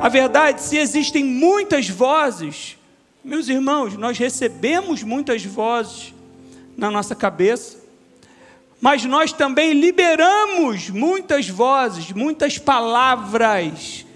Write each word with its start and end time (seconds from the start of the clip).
A 0.00 0.08
verdade, 0.08 0.62
se 0.62 0.78
existem 0.78 1.24
muitas 1.24 1.88
vozes, 1.88 2.76
meus 3.24 3.48
irmãos, 3.48 3.96
nós 3.96 4.16
recebemos 4.16 5.02
muitas 5.02 5.44
vozes 5.44 6.14
na 6.76 6.88
nossa 6.88 7.16
cabeça, 7.16 7.78
mas 8.80 9.04
nós 9.04 9.32
também 9.32 9.72
liberamos 9.72 10.88
muitas 10.88 11.48
vozes, 11.48 12.12
muitas 12.12 12.58
palavras, 12.58 14.06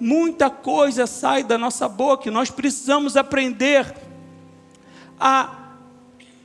muita 0.00 0.48
coisa 0.48 1.06
sai 1.06 1.44
da 1.44 1.58
nossa 1.58 1.86
boca 1.86 2.28
e 2.28 2.32
nós 2.32 2.50
precisamos 2.50 3.14
aprender 3.14 3.94
a 5.20 5.54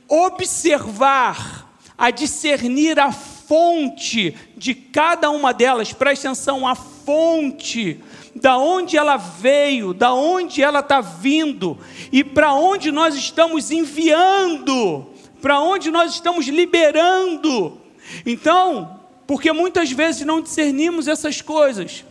observar, 0.06 1.66
a 1.96 2.10
discernir 2.10 3.00
a 3.00 3.10
fonte 3.10 4.36
de 4.54 4.74
cada 4.74 5.30
uma 5.30 5.54
delas, 5.54 5.94
preste 5.94 6.26
atenção, 6.26 6.68
a 6.68 6.74
fonte, 6.74 7.98
da 8.34 8.56
onde 8.56 8.96
ela 8.96 9.16
veio, 9.16 9.92
da 9.92 10.12
onde 10.12 10.62
ela 10.62 10.80
está 10.80 11.00
vindo 11.00 11.78
e 12.10 12.24
para 12.24 12.54
onde 12.54 12.90
nós 12.90 13.14
estamos 13.14 13.70
enviando, 13.70 15.06
para 15.40 15.60
onde 15.60 15.90
nós 15.90 16.12
estamos 16.12 16.46
liberando. 16.46 17.78
Então, 18.24 19.00
porque 19.26 19.52
muitas 19.52 19.90
vezes 19.90 20.26
não 20.26 20.40
discernimos 20.40 21.08
essas 21.08 21.40
coisas, 21.40 22.04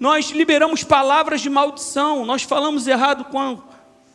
nós 0.00 0.30
liberamos 0.30 0.84
palavras 0.84 1.40
de 1.40 1.50
maldição, 1.50 2.24
nós 2.24 2.42
falamos 2.42 2.86
errado 2.86 3.24
com, 3.24 3.60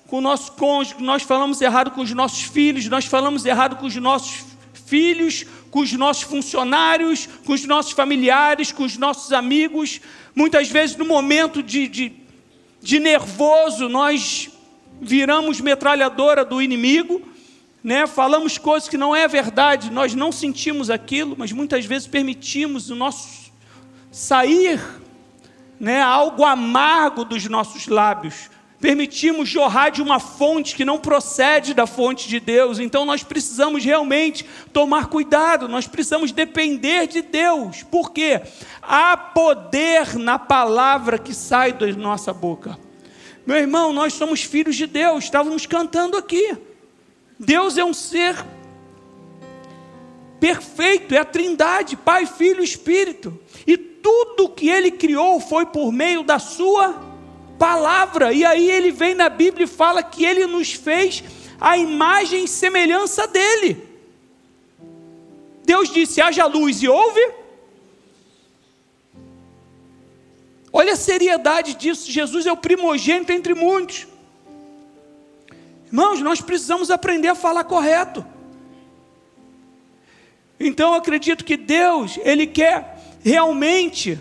com 0.07 0.17
o 0.17 0.21
nosso 0.21 0.53
cônjuge, 0.53 1.01
nós 1.03 1.23
falamos 1.23 1.61
errado 1.61 1.91
com 1.91 2.01
os 2.01 2.11
nossos 2.11 2.43
filhos, 2.43 2.87
nós 2.87 3.05
falamos 3.05 3.45
errado 3.45 3.75
com 3.77 3.85
os 3.85 3.95
nossos 3.95 4.52
filhos, 4.93 5.43
com 5.71 5.79
os 5.79 5.91
nossos 5.93 6.21
funcionários, 6.21 7.27
com 7.43 7.53
os 7.53 7.65
nossos 7.65 7.93
familiares, 7.93 8.71
com 8.71 8.83
os 8.83 8.95
nossos 8.95 9.33
amigos. 9.33 9.99
Muitas 10.35 10.69
vezes, 10.69 10.95
no 10.95 11.03
momento 11.03 11.63
de, 11.63 11.87
de, 11.87 12.13
de 12.79 12.99
nervoso, 12.99 13.89
nós 13.89 14.51
viramos 15.01 15.59
metralhadora 15.59 16.45
do 16.45 16.61
inimigo, 16.61 17.23
né? 17.83 18.05
falamos 18.05 18.59
coisas 18.59 18.87
que 18.87 18.95
não 18.95 19.15
é 19.15 19.27
verdade, 19.27 19.89
nós 19.89 20.13
não 20.13 20.31
sentimos 20.31 20.91
aquilo, 20.91 21.35
mas 21.35 21.51
muitas 21.51 21.85
vezes 21.87 22.07
permitimos 22.07 22.91
o 22.91 22.95
nosso 22.95 23.51
sair 24.11 24.79
né, 25.79 26.03
algo 26.03 26.45
amargo 26.45 27.25
dos 27.25 27.45
nossos 27.49 27.87
lábios 27.87 28.47
permitimos 28.83 29.47
jorrar 29.47 29.91
de 29.91 30.01
uma 30.01 30.19
fonte 30.19 30.75
que 30.75 30.83
não 30.83 30.99
procede 30.99 31.73
da 31.73 31.87
fonte 31.87 32.27
de 32.27 32.37
Deus. 32.37 32.79
Então 32.79 33.05
nós 33.05 33.23
precisamos 33.23 33.81
realmente 33.81 34.45
tomar 34.73 35.07
cuidado, 35.07 35.69
nós 35.69 35.87
precisamos 35.87 36.33
depender 36.33 37.07
de 37.07 37.21
Deus. 37.21 37.81
Por 37.83 38.11
quê? 38.11 38.41
Há 38.81 39.15
poder 39.15 40.17
na 40.19 40.37
palavra 40.37 41.17
que 41.17 41.33
sai 41.33 41.71
da 41.71 41.87
nossa 41.93 42.33
boca. 42.33 42.77
Meu 43.45 43.55
irmão, 43.55 43.93
nós 43.93 44.15
somos 44.15 44.43
filhos 44.43 44.75
de 44.75 44.85
Deus, 44.85 45.23
estávamos 45.23 45.65
cantando 45.65 46.17
aqui. 46.17 46.57
Deus 47.39 47.77
é 47.77 47.85
um 47.85 47.93
ser 47.93 48.35
perfeito, 50.41 51.15
é 51.15 51.19
a 51.19 51.25
Trindade, 51.25 51.95
Pai, 51.95 52.25
Filho 52.25 52.59
e 52.59 52.65
Espírito. 52.65 53.39
E 53.65 53.77
tudo 53.77 54.49
que 54.49 54.67
ele 54.67 54.91
criou 54.91 55.39
foi 55.39 55.65
por 55.67 55.89
meio 55.89 56.21
da 56.21 56.37
sua 56.37 57.12
palavra. 57.63 58.33
E 58.33 58.43
aí 58.43 58.69
ele 58.69 58.91
vem 58.91 59.15
na 59.15 59.29
Bíblia 59.29 59.63
e 59.63 59.67
fala 59.67 60.03
que 60.03 60.25
ele 60.25 60.45
nos 60.45 60.73
fez 60.73 61.23
a 61.61 61.77
imagem 61.77 62.43
e 62.43 62.47
semelhança 62.47 63.25
dele. 63.25 63.81
Deus 65.63 65.89
disse: 65.89 66.19
haja 66.19 66.45
luz 66.45 66.83
e 66.83 66.89
ouve. 66.89 67.25
Olha 70.73 70.91
a 70.91 70.97
seriedade 70.97 71.75
disso. 71.75 72.11
Jesus 72.11 72.45
é 72.45 72.51
o 72.51 72.57
primogênito 72.57 73.31
entre 73.31 73.53
muitos. 73.53 74.07
Irmãos, 75.87 76.19
nós 76.19 76.41
precisamos 76.41 76.91
aprender 76.91 77.29
a 77.29 77.35
falar 77.35 77.63
correto. 77.63 78.25
Então 80.59 80.89
eu 80.91 80.95
acredito 80.95 81.45
que 81.45 81.55
Deus, 81.55 82.19
Ele 82.23 82.45
quer 82.45 82.99
realmente 83.23 84.19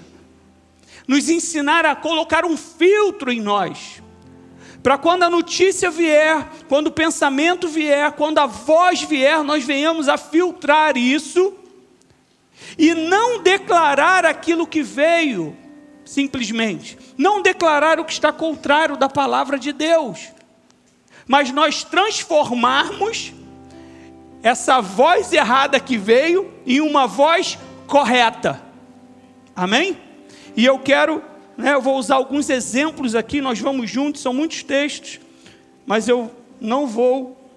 nos 1.07 1.29
ensinar 1.29 1.85
a 1.85 1.95
colocar 1.95 2.45
um 2.45 2.57
filtro 2.57 3.33
em 3.33 3.41
nós. 3.41 4.03
Para 4.83 4.99
quando 4.99 5.23
a 5.23 5.31
notícia 5.31 5.91
vier, 5.91 6.49
quando 6.69 6.89
o 6.89 6.93
pensamento 6.93 7.69
vier, 7.69 8.13
quando 8.13 8.39
a 8.39 8.47
voz 8.47 9.03
vier, 9.03 9.43
nós 9.45 9.65
venhamos 9.65 10.09
a 10.09 10.17
filtrar 10.17 10.97
isso 10.97 11.55
e 12.77 12.95
não 12.95 13.43
declarar 13.43 14.25
aquilo 14.25 14.67
que 14.67 14.83
veio, 14.83 15.57
simplesmente. 16.05 16.99
Não 17.17 17.41
declarar 17.41 18.01
o 18.01 18.05
que 18.05 18.12
está 18.12 18.33
contrário 18.33 18.97
da 18.97 19.09
palavra 19.09 19.59
de 19.59 19.73
Deus. 19.73 20.29
Mas 21.27 21.53
nós 21.53 21.85
transformarmos 21.85 23.33
essa 24.43 24.81
voz 24.81 25.33
errada 25.33 25.79
que 25.79 25.97
veio 25.97 26.53
em 26.67 26.81
uma 26.81 27.07
voz 27.07 27.57
correta. 27.87 28.61
Amém? 29.55 29.97
E 30.57 30.65
eu 30.65 30.79
quero, 30.79 31.23
né, 31.57 31.75
eu 31.75 31.81
vou 31.81 31.97
usar 31.97 32.17
alguns 32.17 32.51
exemplos 32.51 33.15
aqui, 33.15 33.41
nós 33.41 33.59
vamos 33.59 33.91
juntos, 33.91 34.21
são 34.21 34.35
muitos 34.35 34.63
textos, 34.63 35.19
mas 35.87 36.09
eu 36.09 36.31
não 36.61 36.87
vou 36.87 37.51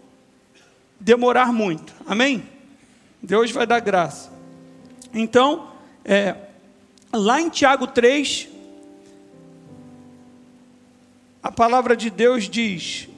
demorar 0.99 1.51
muito. 1.51 1.93
Amém? 2.07 2.43
Deus 3.21 3.51
vai 3.51 3.67
dar 3.67 3.79
graça. 3.79 4.31
Então, 5.13 5.71
é, 6.03 6.35
lá 7.11 7.41
em 7.41 7.49
Tiago 7.49 7.87
3, 7.87 8.47
a 11.43 11.51
palavra 11.51 11.95
de 11.95 12.09
Deus 12.09 12.49
diz, 12.49 13.09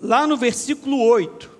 lá 0.00 0.26
no 0.26 0.36
versículo 0.36 1.02
8: 1.02 1.50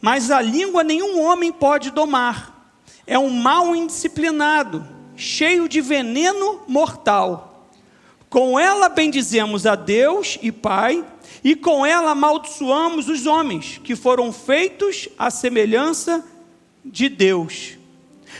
Mas 0.00 0.30
a 0.30 0.40
língua 0.40 0.82
nenhum 0.82 1.20
homem 1.22 1.52
pode 1.52 1.90
domar, 1.90 2.74
é 3.06 3.18
um 3.18 3.30
mal 3.30 3.76
indisciplinado 3.76 4.91
cheio 5.16 5.68
de 5.68 5.80
veneno 5.80 6.62
mortal. 6.66 7.68
Com 8.28 8.58
ela 8.58 8.88
bendizemos 8.88 9.66
a 9.66 9.74
Deus 9.74 10.38
e 10.40 10.50
Pai, 10.50 11.04
e 11.44 11.54
com 11.54 11.84
ela 11.84 12.12
amaldiçoamos 12.12 13.08
os 13.08 13.26
homens, 13.26 13.78
que 13.82 13.94
foram 13.94 14.32
feitos 14.32 15.08
à 15.18 15.30
semelhança 15.30 16.24
de 16.84 17.08
Deus. 17.08 17.76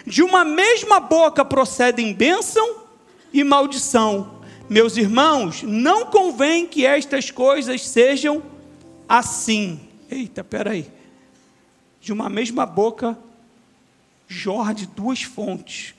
De 0.07 0.23
uma 0.23 0.45
mesma 0.45 0.99
boca 0.99 1.45
procedem 1.45 2.13
bênção 2.13 2.77
e 3.33 3.45
maldição. 3.45 4.41
Meus 4.69 4.97
irmãos, 4.97 5.63
não 5.63 6.07
convém 6.07 6.67
que 6.67 6.87
estas 6.87 7.31
coisas 7.31 7.87
sejam 7.87 8.43
assim. 9.09 9.81
Eita, 10.11 10.43
peraí. 10.43 10.91
De 12.01 12.13
uma 12.13 12.29
mesma 12.29 12.65
boca 12.65 13.19
jorra 14.27 14.73
de 14.73 14.87
duas 14.87 15.23
fontes. 15.23 15.95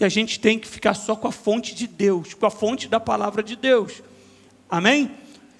E 0.00 0.04
a 0.04 0.08
gente 0.08 0.40
tem 0.40 0.58
que 0.58 0.66
ficar 0.66 0.94
só 0.94 1.14
com 1.14 1.28
a 1.28 1.32
fonte 1.32 1.74
de 1.74 1.86
Deus, 1.86 2.32
com 2.32 2.46
a 2.46 2.50
fonte 2.50 2.88
da 2.88 2.98
palavra 2.98 3.42
de 3.42 3.54
Deus. 3.54 4.02
Amém? 4.68 5.10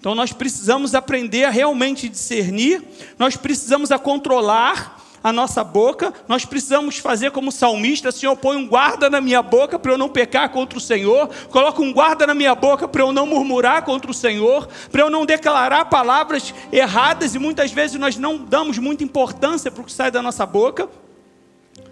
Então 0.01 0.15
nós 0.15 0.33
precisamos 0.33 0.95
aprender 0.95 1.45
a 1.45 1.51
realmente 1.51 2.09
discernir, 2.09 2.83
nós 3.19 3.37
precisamos 3.37 3.93
a 3.93 3.99
controlar 3.99 4.99
a 5.23 5.31
nossa 5.31 5.63
boca, 5.63 6.15
nós 6.27 6.47
precisamos 6.47 6.97
fazer 6.97 7.31
como 7.33 7.53
salmista, 7.53 8.11
Senhor, 8.11 8.35
põe 8.35 8.57
um 8.57 8.67
guarda 8.67 9.11
na 9.11 9.21
minha 9.21 9.43
boca 9.43 9.79
para 9.79 9.93
eu 9.93 9.99
não 9.99 10.09
pecar 10.09 10.49
contra 10.49 10.79
o 10.79 10.81
Senhor, 10.81 11.29
coloca 11.51 11.83
um 11.83 11.93
guarda 11.93 12.27
na 12.27 12.33
minha 12.33 12.55
boca 12.55 12.89
para 12.89 13.03
eu 13.03 13.13
não 13.13 13.27
murmurar 13.27 13.85
contra 13.85 14.11
o 14.11 14.15
Senhor, 14.15 14.67
para 14.91 15.03
eu 15.03 15.11
não 15.11 15.27
declarar 15.27 15.85
palavras 15.85 16.55
erradas 16.73 17.35
e 17.35 17.39
muitas 17.39 17.71
vezes 17.71 18.01
nós 18.01 18.17
não 18.17 18.39
damos 18.39 18.79
muita 18.79 19.05
importância 19.05 19.71
para 19.71 19.83
o 19.83 19.85
que 19.85 19.93
sai 19.93 20.11
da 20.11 20.23
nossa 20.23 20.47
boca. 20.47 20.89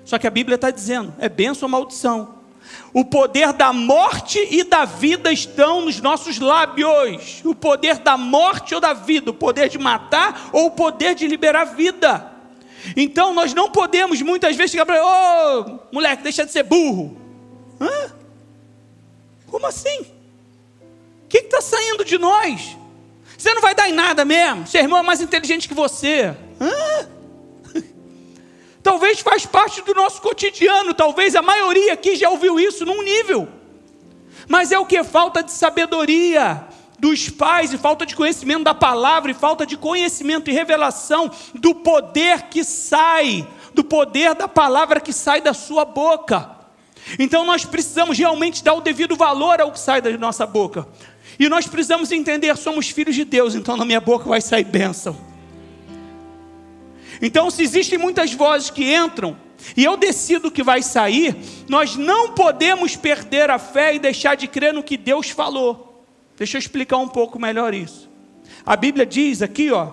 Só 0.02 0.18
que 0.18 0.26
a 0.26 0.30
Bíblia 0.30 0.54
está 0.54 0.70
dizendo, 0.70 1.12
é 1.18 1.28
benção 1.28 1.66
ou 1.66 1.70
maldição. 1.70 2.37
O 2.92 3.04
poder 3.04 3.52
da 3.52 3.72
morte 3.72 4.38
e 4.50 4.64
da 4.64 4.84
vida 4.84 5.32
estão 5.32 5.82
nos 5.82 6.00
nossos 6.00 6.38
lábios. 6.38 7.42
O 7.44 7.54
poder 7.54 7.98
da 7.98 8.16
morte 8.16 8.74
ou 8.74 8.80
da 8.80 8.92
vida, 8.92 9.30
o 9.30 9.34
poder 9.34 9.68
de 9.68 9.78
matar 9.78 10.50
ou 10.52 10.66
o 10.66 10.70
poder 10.70 11.14
de 11.14 11.26
liberar 11.26 11.64
vida. 11.64 12.32
Então 12.96 13.34
nós 13.34 13.52
não 13.54 13.70
podemos 13.70 14.22
muitas 14.22 14.56
vezes 14.56 14.70
chegar 14.72 14.86
para 14.86 15.04
ô 15.04 15.60
oh, 15.60 15.78
moleque, 15.92 16.22
deixa 16.22 16.44
de 16.44 16.52
ser 16.52 16.62
burro. 16.62 17.16
Hã? 17.80 18.12
Como 19.50 19.66
assim? 19.66 20.00
O 21.24 21.28
que 21.28 21.38
está 21.38 21.60
saindo 21.60 22.04
de 22.04 22.18
nós? 22.18 22.76
Você 23.36 23.52
não 23.54 23.62
vai 23.62 23.74
dar 23.74 23.88
em 23.88 23.92
nada 23.92 24.24
mesmo? 24.24 24.66
Seu 24.66 24.80
irmão 24.80 24.98
é 24.98 25.02
mais 25.02 25.20
inteligente 25.20 25.68
que 25.68 25.74
você. 25.74 26.34
Hã? 26.60 27.17
Talvez 28.88 29.20
faz 29.20 29.44
parte 29.44 29.82
do 29.82 29.92
nosso 29.92 30.22
cotidiano, 30.22 30.94
talvez 30.94 31.36
a 31.36 31.42
maioria 31.42 31.92
aqui 31.92 32.16
já 32.16 32.30
ouviu 32.30 32.58
isso 32.58 32.86
num 32.86 33.02
nível. 33.02 33.46
Mas 34.48 34.72
é 34.72 34.78
o 34.78 34.86
que? 34.86 35.04
Falta 35.04 35.42
de 35.42 35.52
sabedoria 35.52 36.64
dos 36.98 37.28
pais, 37.28 37.70
e 37.70 37.76
falta 37.76 38.06
de 38.06 38.16
conhecimento 38.16 38.64
da 38.64 38.72
palavra, 38.72 39.30
e 39.30 39.34
falta 39.34 39.66
de 39.66 39.76
conhecimento 39.76 40.48
e 40.48 40.54
revelação 40.54 41.30
do 41.54 41.74
poder 41.74 42.44
que 42.44 42.64
sai, 42.64 43.46
do 43.74 43.84
poder 43.84 44.34
da 44.34 44.48
palavra 44.48 45.00
que 45.00 45.12
sai 45.12 45.42
da 45.42 45.52
sua 45.52 45.84
boca. 45.84 46.50
Então 47.18 47.44
nós 47.44 47.66
precisamos 47.66 48.16
realmente 48.16 48.64
dar 48.64 48.72
o 48.72 48.80
devido 48.80 49.16
valor 49.16 49.60
ao 49.60 49.70
que 49.70 49.78
sai 49.78 50.00
da 50.00 50.10
nossa 50.16 50.46
boca. 50.46 50.88
E 51.38 51.46
nós 51.46 51.66
precisamos 51.66 52.10
entender, 52.10 52.56
somos 52.56 52.88
filhos 52.88 53.14
de 53.14 53.26
Deus, 53.26 53.54
então 53.54 53.76
na 53.76 53.84
minha 53.84 54.00
boca 54.00 54.26
vai 54.26 54.40
sair 54.40 54.64
bênção. 54.64 55.27
Então, 57.20 57.50
se 57.50 57.62
existem 57.62 57.98
muitas 57.98 58.32
vozes 58.32 58.70
que 58.70 58.94
entram, 58.94 59.36
e 59.76 59.84
eu 59.84 59.96
decido 59.96 60.50
que 60.50 60.62
vai 60.62 60.82
sair, 60.82 61.36
nós 61.68 61.96
não 61.96 62.32
podemos 62.32 62.96
perder 62.96 63.50
a 63.50 63.58
fé 63.58 63.94
e 63.94 63.98
deixar 63.98 64.36
de 64.36 64.46
crer 64.46 64.72
no 64.72 64.82
que 64.82 64.96
Deus 64.96 65.30
falou. 65.30 66.04
Deixa 66.36 66.56
eu 66.56 66.60
explicar 66.60 66.98
um 66.98 67.08
pouco 67.08 67.38
melhor 67.38 67.74
isso. 67.74 68.08
A 68.64 68.76
Bíblia 68.76 69.04
diz 69.04 69.42
aqui, 69.42 69.70
ó, 69.72 69.92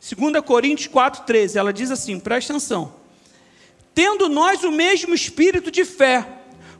2 0.00 0.44
Coríntios 0.44 0.92
4,13, 0.92 1.56
ela 1.56 1.72
diz 1.72 1.90
assim: 1.90 2.18
presta 2.18 2.52
atenção. 2.52 2.94
Tendo 3.94 4.28
nós 4.28 4.64
o 4.64 4.70
mesmo 4.70 5.14
espírito 5.14 5.70
de 5.70 5.84
fé, 5.84 6.26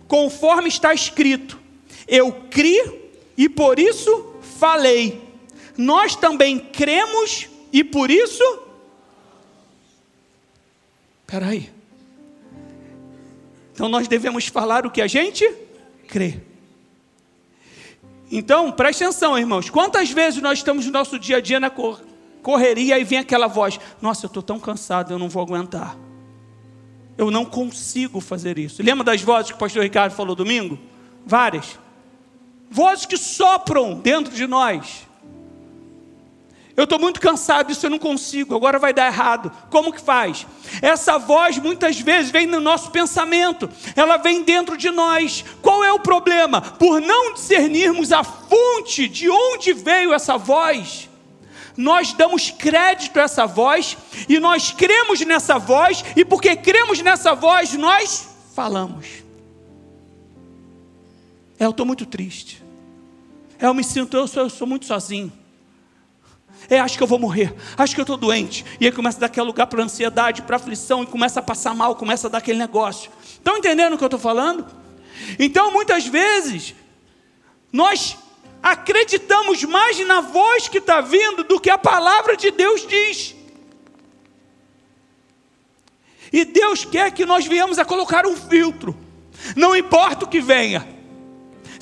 conforme 0.08 0.69
está 0.69 0.94
escrito, 0.94 1.58
eu 2.08 2.32
criei 2.50 3.12
e 3.37 3.49
por 3.49 3.78
isso 3.78 4.35
falei. 4.58 5.23
Nós 5.76 6.17
também 6.17 6.58
cremos 6.58 7.49
e 7.72 7.82
por 7.82 8.10
isso. 8.10 8.44
Espera 11.22 11.46
aí. 11.46 11.70
Então 13.72 13.88
nós 13.88 14.06
devemos 14.06 14.46
falar 14.46 14.84
o 14.84 14.90
que 14.90 15.00
a 15.00 15.06
gente 15.06 15.50
crê. 16.06 16.40
Então, 18.30 18.72
preste 18.72 19.04
atenção, 19.04 19.38
irmãos. 19.38 19.69
Quantas 19.69 20.10
vezes 20.10 20.40
nós 20.42 20.58
estamos 20.58 20.86
no 20.86 20.92
nosso 20.92 21.19
dia 21.19 21.36
a 21.36 21.40
dia 21.40 21.60
na 21.60 21.70
correria 22.42 22.98
e 22.98 23.04
vem 23.04 23.19
aquela 23.19 23.46
voz: 23.46 23.78
Nossa, 24.00 24.25
eu 24.25 24.28
estou 24.28 24.42
tão 24.42 24.58
cansado, 24.58 25.12
eu 25.12 25.18
não 25.18 25.28
vou 25.28 25.42
aguentar. 25.42 25.96
Eu 27.16 27.30
não 27.30 27.44
consigo 27.44 28.20
fazer 28.20 28.58
isso. 28.58 28.82
Lembra 28.82 29.04
das 29.04 29.20
vozes 29.22 29.50
que 29.50 29.56
o 29.56 29.58
pastor 29.58 29.82
Ricardo 29.82 30.12
falou 30.12 30.34
domingo? 30.34 30.78
Várias. 31.26 31.78
Vozes 32.70 33.04
que 33.04 33.18
sopram 33.18 33.94
dentro 33.94 34.34
de 34.34 34.46
nós. 34.46 35.06
Eu 36.74 36.84
estou 36.84 36.98
muito 36.98 37.20
cansado, 37.20 37.70
isso 37.70 37.84
eu 37.84 37.90
não 37.90 37.98
consigo, 37.98 38.56
agora 38.56 38.78
vai 38.78 38.94
dar 38.94 39.06
errado. 39.06 39.52
Como 39.69 39.92
que 39.92 40.00
faz? 40.00 40.46
Essa 40.80 41.19
voz 41.19 41.58
muitas 41.58 42.00
vezes 42.00 42.30
vem 42.30 42.46
no 42.46 42.60
nosso 42.60 42.90
pensamento, 42.90 43.69
ela 43.94 44.16
vem 44.16 44.42
dentro 44.42 44.76
de 44.76 44.90
nós. 44.90 45.44
Qual 45.60 45.84
é 45.84 45.92
o 45.92 46.00
problema? 46.00 46.62
Por 46.62 47.00
não 47.00 47.34
discernirmos 47.34 48.10
a 48.10 48.24
fonte 48.24 49.06
de 49.06 49.28
onde 49.28 49.74
veio 49.74 50.14
essa 50.14 50.38
voz, 50.38 51.10
nós 51.76 52.14
damos 52.14 52.50
crédito 52.50 53.18
a 53.18 53.22
essa 53.22 53.46
voz 53.46 53.96
e 54.28 54.38
nós 54.38 54.70
cremos 54.70 55.20
nessa 55.20 55.58
voz, 55.58 56.02
e 56.16 56.25
porque 56.25 56.56
cremos 56.56 57.00
nessa 57.02 57.34
voz, 57.34 57.75
nós 57.75 58.28
falamos. 58.54 59.06
É, 61.58 61.66
eu 61.66 61.70
estou 61.70 61.84
muito 61.84 62.06
triste. 62.06 62.62
É, 63.58 63.66
eu 63.66 63.75
me 63.75 63.84
sinto, 63.84 64.16
eu 64.16 64.26
sou, 64.26 64.44
eu 64.44 64.50
sou 64.50 64.66
muito 64.66 64.86
sozinho. 64.86 65.32
É, 66.69 66.79
acho 66.79 66.97
que 66.97 67.03
eu 67.03 67.06
vou 67.06 67.19
morrer, 67.19 67.55
acho 67.76 67.94
que 67.94 68.00
eu 68.00 68.05
estou 68.05 68.17
doente. 68.17 68.64
E 68.81 68.87
aí 68.87 68.93
começa 68.93 69.19
a 69.19 69.20
dar 69.20 69.26
aquele 69.26 69.47
lugar 69.47 69.67
para 69.67 69.82
ansiedade, 69.82 70.43
para 70.43 70.56
aflição, 70.56 71.03
e 71.03 71.06
começa 71.06 71.41
a 71.41 71.43
passar 71.43 71.75
mal, 71.75 71.97
começa 71.97 72.26
a 72.26 72.31
dar 72.31 72.38
aquele 72.38 72.59
negócio. 72.59 73.11
Estão 73.25 73.56
entendendo 73.56 73.94
o 73.94 73.99
que 73.99 74.05
eu 74.05 74.06
estou 74.06 74.20
falando? 74.20 74.67
Então, 75.38 75.73
muitas 75.73 76.06
vezes, 76.06 76.75
nós 77.73 78.17
acreditamos 78.62 79.64
mais 79.64 79.99
na 80.06 80.20
voz 80.20 80.69
que 80.69 80.79
está 80.79 81.00
vindo 81.00 81.43
do 81.44 81.61
que 81.61 81.69
a 81.69 81.79
palavra 81.79 82.37
de 82.37 82.50
Deus 82.50 82.87
diz. 82.87 83.35
E 86.32 86.44
Deus 86.44 86.85
quer 86.85 87.11
que 87.11 87.26
nós 87.26 87.47
venhamos 87.47 87.79
a 87.79 87.85
colocar 87.85 88.26
um 88.26 88.37
filtro, 88.37 88.97
não 89.55 89.76
importa 89.76 90.25
o 90.25 90.29
que 90.29 90.41
venha. 90.41 91.01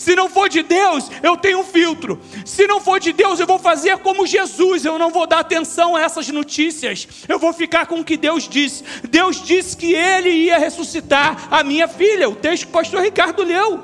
Se 0.01 0.17
não 0.17 0.31
for 0.31 0.49
de 0.49 0.63
Deus, 0.63 1.11
eu 1.23 1.37
tenho 1.37 1.59
um 1.59 1.65
filtro. 1.65 2.19
Se 2.47 2.67
não 2.67 2.81
for 2.81 2.99
de 2.99 3.13
Deus, 3.13 3.39
eu 3.39 3.47
vou 3.47 3.59
fazer 3.59 3.99
como 3.99 4.27
Jesus. 4.27 4.83
Eu 4.83 4.99
não 4.99 5.11
vou 5.11 5.27
dar 5.27 5.41
atenção 5.41 5.95
a 5.95 6.01
essas 6.01 6.27
notícias. 6.31 7.07
Eu 7.29 7.39
vou 7.39 7.53
ficar 7.53 7.87
com 7.87 8.01
o 8.01 8.05
que 8.05 8.17
Deus 8.17 8.49
disse. 8.49 8.83
Deus 9.07 9.45
disse 9.45 9.77
que 9.77 9.93
Ele 9.93 10.31
ia 10.31 10.57
ressuscitar 10.57 11.49
a 11.51 11.63
minha 11.63 11.87
filha. 11.87 12.31
O 12.31 12.35
texto 12.35 12.63
que 12.63 12.71
o 12.71 12.73
pastor 12.73 13.03
Ricardo 13.03 13.43
leu. 13.43 13.79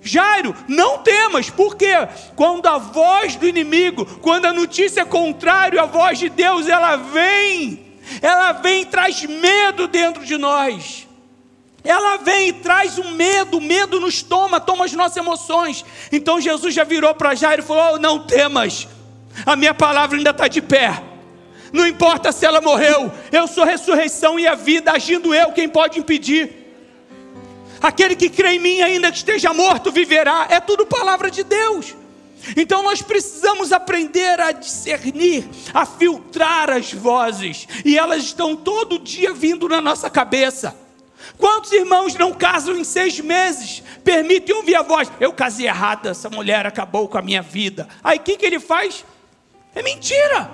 Jairo, 0.00 0.52
não 0.66 0.98
temas, 0.98 1.48
porque 1.48 1.92
quando 2.34 2.66
a 2.66 2.76
voz 2.76 3.36
do 3.36 3.46
inimigo, 3.46 4.04
quando 4.20 4.46
a 4.46 4.52
notícia 4.52 5.02
é 5.02 5.04
contrária 5.04 5.80
à 5.80 5.86
voz 5.86 6.18
de 6.18 6.28
Deus, 6.28 6.66
ela 6.66 6.96
vem, 6.96 7.94
ela 8.20 8.50
vem 8.50 8.82
e 8.82 8.86
traz 8.86 9.22
medo 9.22 9.86
dentro 9.86 10.24
de 10.24 10.36
nós. 10.36 11.06
Ela 11.84 12.18
vem 12.18 12.48
e 12.48 12.52
traz 12.52 12.98
um 12.98 13.10
medo, 13.12 13.58
o 13.58 13.60
medo 13.60 13.98
nos 13.98 14.22
toma, 14.22 14.60
toma 14.60 14.84
as 14.84 14.92
nossas 14.92 15.16
emoções. 15.16 15.84
Então 16.12 16.40
Jesus 16.40 16.74
já 16.74 16.84
virou 16.84 17.14
para 17.14 17.34
Jairo 17.34 17.62
e 17.62 17.64
falou: 17.64 17.94
oh, 17.94 17.98
Não 17.98 18.20
temas, 18.20 18.86
a 19.44 19.56
minha 19.56 19.74
palavra 19.74 20.16
ainda 20.16 20.30
está 20.30 20.46
de 20.46 20.62
pé. 20.62 21.02
Não 21.72 21.86
importa 21.86 22.30
se 22.30 22.44
ela 22.44 22.60
morreu, 22.60 23.10
eu 23.32 23.48
sou 23.48 23.64
ressurreição 23.64 24.38
e 24.38 24.46
a 24.46 24.54
vida, 24.54 24.92
agindo 24.92 25.34
eu, 25.34 25.52
quem 25.52 25.68
pode 25.68 25.98
impedir? 25.98 26.62
Aquele 27.80 28.14
que 28.14 28.28
crê 28.28 28.50
em 28.50 28.58
mim, 28.60 28.80
ainda 28.82 29.10
que 29.10 29.16
esteja 29.16 29.52
morto, 29.52 29.90
viverá. 29.90 30.46
É 30.50 30.60
tudo 30.60 30.86
palavra 30.86 31.30
de 31.30 31.42
Deus. 31.42 31.96
Então 32.56 32.82
nós 32.82 33.02
precisamos 33.02 33.72
aprender 33.72 34.38
a 34.40 34.52
discernir, 34.52 35.48
a 35.72 35.86
filtrar 35.86 36.70
as 36.70 36.92
vozes, 36.92 37.66
e 37.84 37.96
elas 37.96 38.24
estão 38.24 38.54
todo 38.54 38.98
dia 38.98 39.32
vindo 39.32 39.68
na 39.68 39.80
nossa 39.80 40.10
cabeça. 40.10 40.81
Quantos 41.42 41.72
irmãos 41.72 42.14
não 42.14 42.32
casam 42.32 42.76
em 42.76 42.84
seis 42.84 43.18
meses? 43.18 43.82
Permitem 44.04 44.54
ouvir 44.54 44.76
a 44.76 44.82
voz: 44.82 45.10
Eu 45.18 45.32
casei 45.32 45.66
errada, 45.66 46.10
essa 46.10 46.30
mulher 46.30 46.68
acabou 46.68 47.08
com 47.08 47.18
a 47.18 47.20
minha 47.20 47.42
vida. 47.42 47.88
Aí 48.00 48.16
o 48.16 48.20
que, 48.20 48.36
que 48.36 48.46
ele 48.46 48.60
faz? 48.60 49.04
É 49.74 49.82
mentira. 49.82 50.48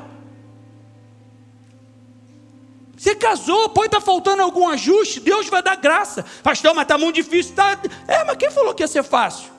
Você 2.97 3.15
casou, 3.15 3.69
pode 3.69 3.89
estar 3.89 4.01
tá 4.01 4.07
faltando 4.07 4.41
algum 4.41 4.67
ajuste, 4.67 5.21
Deus 5.21 5.47
vai 5.49 5.63
dar 5.63 5.77
graça. 5.77 6.25
Pastor, 6.43 6.73
mas 6.75 6.85
está 6.85 6.97
muito 6.97 7.17
difícil. 7.17 7.55
Tá... 7.55 7.79
É, 8.07 8.25
mas 8.25 8.39
quem 8.39 8.51
falou 8.51 8.73
que 8.73 8.83
ia 8.83 8.89
ser 8.89 9.03
fácil? 9.03 9.51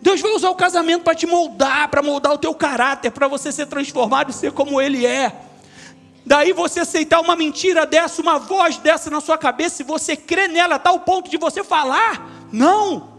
Deus 0.00 0.20
vai 0.20 0.30
usar 0.30 0.50
o 0.50 0.54
casamento 0.54 1.02
para 1.02 1.16
te 1.16 1.26
moldar, 1.26 1.88
para 1.88 2.04
moldar 2.04 2.32
o 2.32 2.38
teu 2.38 2.54
caráter, 2.54 3.10
para 3.10 3.26
você 3.26 3.50
ser 3.50 3.66
transformado 3.66 4.30
e 4.30 4.32
ser 4.32 4.52
como 4.52 4.80
Ele 4.80 5.04
é. 5.04 5.32
Daí 6.26 6.52
você 6.52 6.80
aceitar 6.80 7.20
uma 7.20 7.36
mentira 7.36 7.84
dessa, 7.84 8.22
uma 8.22 8.38
voz 8.38 8.78
dessa 8.78 9.10
na 9.10 9.20
sua 9.20 9.36
cabeça, 9.36 9.82
e 9.82 9.84
você 9.84 10.16
crê 10.16 10.48
nela, 10.48 10.76
está 10.76 10.90
ao 10.90 11.00
ponto 11.00 11.30
de 11.30 11.36
você 11.36 11.62
falar. 11.62 12.46
Não. 12.52 13.12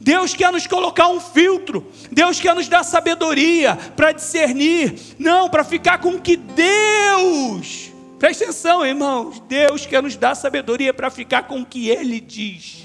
Deus 0.00 0.34
quer 0.34 0.50
nos 0.50 0.66
colocar 0.66 1.08
um 1.08 1.20
filtro, 1.20 1.86
Deus 2.10 2.40
quer 2.40 2.54
nos 2.54 2.68
dar 2.68 2.82
sabedoria 2.82 3.78
para 3.94 4.10
discernir, 4.10 4.98
não 5.16 5.48
para 5.48 5.62
ficar 5.62 5.98
com 5.98 6.20
que 6.20 6.36
Deus 6.36 7.92
Presta 8.22 8.44
atenção, 8.44 8.86
irmãos. 8.86 9.40
Deus 9.48 9.84
quer 9.84 10.00
nos 10.00 10.14
dar 10.14 10.36
sabedoria 10.36 10.94
para 10.94 11.10
ficar 11.10 11.42
com 11.42 11.62
o 11.62 11.66
que 11.66 11.88
Ele 11.88 12.20
diz. 12.20 12.84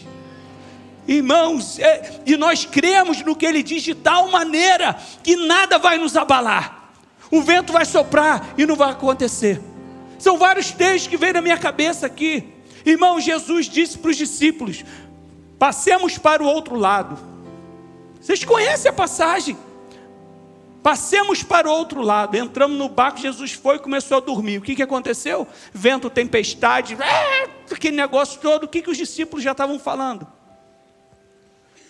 Irmãos, 1.07 1.77
é, 1.77 2.21
e 2.25 2.35
nós 2.35 2.65
cremos 2.65 3.21
no 3.21 3.35
que 3.35 3.45
Ele 3.45 3.61
diz 3.61 3.83
de 3.83 3.93
tal 3.93 4.31
maneira 4.31 4.97
que 5.21 5.35
nada 5.35 5.77
vai 5.77 5.99
nos 5.99 6.17
abalar. 6.17 6.76
O 7.31 7.41
vento 7.41 7.73
vai 7.73 7.85
soprar 7.85 8.53
e 8.57 8.65
não 8.65 8.75
vai 8.75 8.91
acontecer. 8.91 9.61
São 10.17 10.37
vários 10.37 10.71
textos 10.71 11.07
que 11.07 11.17
vêm 11.17 11.33
na 11.33 11.41
minha 11.41 11.57
cabeça 11.57 12.05
aqui. 12.05 12.53
Irmão, 12.85 13.19
Jesus 13.19 13.67
disse 13.67 13.97
para 13.97 14.11
os 14.11 14.17
discípulos: 14.17 14.83
passemos 15.59 16.17
para 16.17 16.41
o 16.41 16.45
outro 16.45 16.75
lado. 16.75 17.17
Vocês 18.19 18.43
conhecem 18.43 18.89
a 18.89 18.93
passagem? 18.93 19.57
Passemos 20.81 21.43
para 21.43 21.67
o 21.67 21.71
outro 21.71 22.01
lado. 22.01 22.35
Entramos 22.37 22.77
no 22.77 22.87
barco, 22.87 23.19
Jesus 23.19 23.51
foi 23.51 23.75
e 23.75 23.79
começou 23.79 24.17
a 24.17 24.21
dormir. 24.21 24.57
O 24.57 24.61
que, 24.61 24.75
que 24.75 24.83
aconteceu? 24.83 25.45
Vento, 25.73 26.09
tempestade, 26.09 26.97
aquele 27.69 27.97
negócio 27.97 28.39
todo. 28.39 28.63
O 28.63 28.67
que, 28.67 28.81
que 28.81 28.89
os 28.89 28.97
discípulos 28.97 29.43
já 29.43 29.51
estavam 29.51 29.77
falando? 29.79 30.25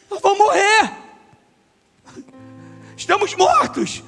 Nós 0.09 0.19
vamos 0.19 0.39
morrer. 0.39 0.91
Estamos 2.95 3.35
mortos. 3.35 4.03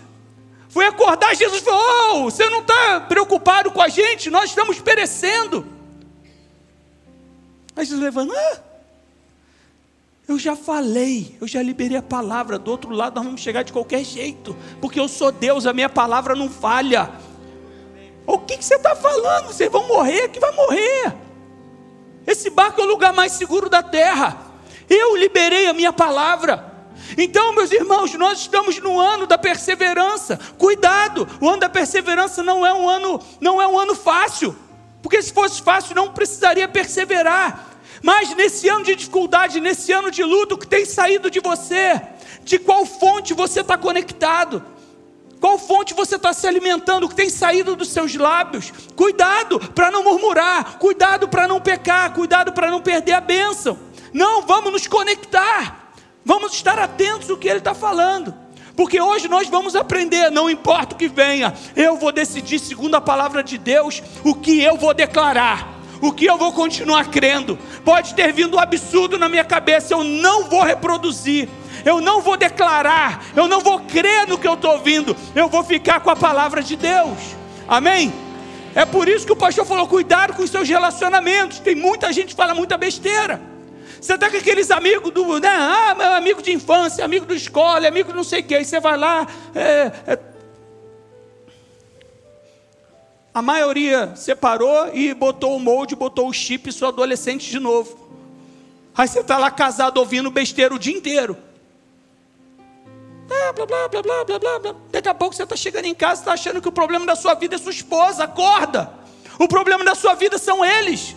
Foi 0.69 0.85
acordar, 0.85 1.35
Jesus 1.35 1.61
falou: 1.61 1.81
oh, 1.81 2.23
Você 2.25 2.47
não 2.49 2.61
está 2.61 3.01
preocupado 3.01 3.71
com 3.71 3.81
a 3.81 3.89
gente? 3.89 4.29
Nós 4.29 4.51
estamos 4.51 4.79
perecendo. 4.79 5.65
Aí 7.75 7.85
Jesus 7.85 8.01
levanta, 8.01 8.33
ah, 8.35 8.59
eu 10.27 10.38
já 10.38 10.55
falei, 10.55 11.35
eu 11.41 11.47
já 11.47 11.63
liberei 11.63 11.97
a 11.97 12.03
palavra. 12.03 12.59
Do 12.59 12.69
outro 12.69 12.91
lado, 12.91 13.15
nós 13.15 13.25
vamos 13.25 13.41
chegar 13.41 13.63
de 13.63 13.73
qualquer 13.73 14.03
jeito, 14.03 14.55
porque 14.79 14.99
eu 14.99 15.07
sou 15.07 15.31
Deus, 15.31 15.65
a 15.65 15.73
minha 15.73 15.89
palavra 15.89 16.35
não 16.35 16.49
falha. 16.49 17.09
O 18.27 18.38
que, 18.38 18.57
que 18.57 18.63
você 18.63 18.75
está 18.75 18.95
falando? 18.95 19.47
Vocês 19.47 19.71
vão 19.71 19.88
morrer? 19.88 20.29
Que 20.29 20.39
vai 20.39 20.51
morrer? 20.51 21.15
Esse 22.27 22.51
barco 22.51 22.79
é 22.79 22.83
o 22.83 22.88
lugar 22.88 23.11
mais 23.11 23.31
seguro 23.31 23.69
da 23.69 23.81
terra. 23.81 24.38
Eu 24.88 25.15
liberei 25.15 25.65
a 25.65 25.73
minha 25.73 25.91
palavra. 25.91 26.68
Então, 27.17 27.53
meus 27.53 27.71
irmãos, 27.71 28.13
nós 28.13 28.39
estamos 28.39 28.79
no 28.79 28.99
ano 28.99 29.25
da 29.25 29.37
perseverança. 29.37 30.39
Cuidado, 30.57 31.27
o 31.39 31.49
ano 31.49 31.59
da 31.59 31.69
perseverança 31.69 32.43
não 32.43 32.65
é 32.65 32.73
um 32.73 32.87
ano, 32.87 33.21
não 33.39 33.61
é 33.61 33.67
um 33.67 33.79
ano 33.79 33.95
fácil. 33.95 34.55
Porque 35.01 35.21
se 35.21 35.33
fosse 35.33 35.61
fácil, 35.61 35.95
não 35.95 36.11
precisaria 36.11 36.67
perseverar. 36.67 37.67
Mas 38.01 38.33
nesse 38.35 38.67
ano 38.69 38.83
de 38.83 38.95
dificuldade, 38.95 39.59
nesse 39.59 39.91
ano 39.91 40.11
de 40.11 40.23
luto, 40.23 40.55
o 40.55 40.57
que 40.57 40.67
tem 40.67 40.85
saído 40.85 41.29
de 41.29 41.39
você? 41.39 42.01
De 42.43 42.57
qual 42.59 42.85
fonte 42.85 43.33
você 43.33 43.61
está 43.61 43.77
conectado? 43.77 44.63
Qual 45.39 45.57
fonte 45.57 45.93
você 45.93 46.15
está 46.15 46.33
se 46.33 46.45
alimentando? 46.47 47.05
O 47.05 47.09
que 47.09 47.15
tem 47.15 47.29
saído 47.29 47.75
dos 47.75 47.89
seus 47.89 48.13
lábios? 48.15 48.73
Cuidado 48.95 49.59
para 49.73 49.89
não 49.89 50.03
murmurar, 50.03 50.77
cuidado 50.77 51.29
para 51.29 51.47
não 51.47 51.61
pecar, 51.61 52.13
cuidado 52.13 52.51
para 52.51 52.69
não 52.69 52.81
perder 52.81 53.13
a 53.13 53.21
bênção. 53.21 53.79
Não, 54.13 54.41
vamos 54.41 54.71
nos 54.71 54.87
conectar, 54.87 55.78
vamos 56.23 56.53
estar 56.53 56.79
atentos 56.79 57.29
ao 57.29 57.38
que 57.38 57.47
ele 57.47 57.59
está 57.59 57.73
falando. 57.73 58.33
Porque 58.75 59.01
hoje 59.01 59.27
nós 59.27 59.49
vamos 59.49 59.75
aprender, 59.75 60.31
não 60.31 60.49
importa 60.49 60.95
o 60.95 60.97
que 60.97 61.09
venha, 61.09 61.53
eu 61.75 61.97
vou 61.97 62.11
decidir, 62.11 62.59
segundo 62.59 62.95
a 62.95 63.01
palavra 63.01 63.43
de 63.43 63.57
Deus, 63.57 64.01
o 64.23 64.33
que 64.33 64.61
eu 64.61 64.77
vou 64.77 64.93
declarar 64.93 65.79
o 66.01 66.11
que 66.11 66.25
eu 66.25 66.38
vou 66.38 66.53
continuar 66.53 67.09
crendo. 67.09 67.57
Pode 67.83 68.13
ter 68.13 68.31
vindo 68.31 68.55
um 68.55 68.59
absurdo 68.59 69.17
na 69.17 69.27
minha 69.27 69.43
cabeça, 69.43 69.93
eu 69.93 70.03
não 70.03 70.45
vou 70.45 70.63
reproduzir, 70.63 71.49
eu 71.85 71.99
não 71.99 72.21
vou 72.21 72.38
declarar, 72.38 73.25
eu 73.35 73.47
não 73.47 73.59
vou 73.59 73.79
crer 73.81 74.27
no 74.27 74.38
que 74.38 74.47
eu 74.47 74.53
estou 74.53 74.71
ouvindo, 74.71 75.15
eu 75.35 75.49
vou 75.49 75.63
ficar 75.63 75.99
com 75.99 76.09
a 76.09 76.15
palavra 76.15 76.63
de 76.63 76.75
Deus. 76.75 77.17
Amém? 77.67 78.13
É 78.75 78.85
por 78.85 79.07
isso 79.07 79.25
que 79.25 79.31
o 79.31 79.35
pastor 79.35 79.65
falou: 79.65 79.88
cuidado 79.88 80.33
com 80.33 80.43
os 80.43 80.49
seus 80.49 80.67
relacionamentos. 80.67 81.59
Tem 81.59 81.75
muita 81.75 82.11
gente 82.13 82.29
que 82.29 82.35
fala 82.35 82.53
muita 82.53 82.77
besteira. 82.77 83.41
Você 84.01 84.13
está 84.13 84.29
com 84.29 84.37
aqueles 84.37 84.71
amigos 84.71 85.11
do, 85.11 85.39
né? 85.39 85.49
Ah, 85.49 85.95
meu 85.95 86.13
amigo 86.13 86.41
de 86.41 86.51
infância, 86.51 87.03
amigo 87.03 87.25
da 87.25 87.35
escola, 87.35 87.87
amigo 87.87 88.13
não 88.13 88.23
sei 88.23 88.41
o 88.41 88.43
que. 88.43 88.55
Aí 88.55 88.65
você 88.65 88.79
vai 88.79 88.97
lá, 88.97 89.27
é, 89.53 89.91
é, 90.07 90.19
A 93.33 93.41
maioria 93.41 94.15
separou 94.15 94.93
e 94.93 95.13
botou 95.13 95.55
o 95.55 95.59
molde, 95.59 95.95
botou 95.95 96.27
o 96.27 96.33
chip 96.33 96.71
sou 96.71 96.87
adolescente 96.87 97.49
de 97.49 97.59
novo. 97.59 98.09
Aí 98.95 99.07
você 99.07 99.19
está 99.19 99.37
lá 99.37 99.51
casado 99.51 99.97
ouvindo 99.97 100.31
besteira 100.31 100.73
o 100.73 100.79
dia 100.79 100.93
inteiro. 100.93 101.37
Blá, 103.27 103.53
blá, 103.53 103.65
blá, 103.65 103.87
blá, 103.87 104.01
blá, 104.25 104.39
blá, 104.39 104.59
blá. 104.59 104.75
Daqui 104.91 105.07
a 105.07 105.13
pouco 105.13 105.35
você 105.35 105.43
está 105.43 105.55
chegando 105.55 105.85
em 105.85 105.93
casa 105.93 106.21
está 106.21 106.33
achando 106.33 106.61
que 106.61 106.67
o 106.67 106.71
problema 106.71 107.05
da 107.05 107.15
sua 107.15 107.35
vida 107.35 107.55
é 107.55 107.57
sua 107.57 107.71
esposa. 107.71 108.23
Acorda! 108.23 108.91
O 109.37 109.47
problema 109.47 109.85
da 109.85 109.93
sua 109.95 110.15
vida 110.15 110.37
são 110.37 110.65
eles. 110.65 111.15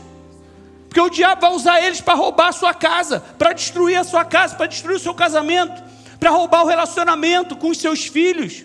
Porque 0.93 1.01
o 1.01 1.09
diabo 1.09 1.41
vai 1.41 1.53
usar 1.55 1.81
eles 1.81 2.03
para 2.03 2.13
roubar 2.13 2.49
a 2.49 2.53
sua 2.53 2.75
casa, 2.75 3.19
para 3.39 3.55
destruir 3.55 3.97
a 3.97 4.05
sua 4.05 4.27
casa, 4.27 4.55
para 4.57 4.67
destruir 4.67 4.97
o 4.97 5.01
seu 5.01 5.15
casamento, 5.15 5.83
para 6.21 6.29
roubar 6.29 6.65
o 6.65 6.67
relacionamento 6.67 7.57
com 7.57 7.71
os 7.71 7.79
seus 7.79 8.05
filhos. 8.05 8.63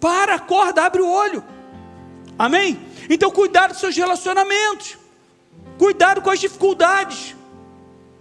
Para, 0.00 0.36
acorda, 0.36 0.82
abre 0.82 1.02
o 1.02 1.10
olho. 1.10 1.44
Amém? 2.38 2.80
Então, 3.10 3.30
cuidado 3.30 3.72
dos 3.72 3.80
seus 3.80 3.94
relacionamentos, 3.94 4.96
cuidado 5.76 6.22
com 6.22 6.30
as 6.30 6.40
dificuldades, 6.40 7.36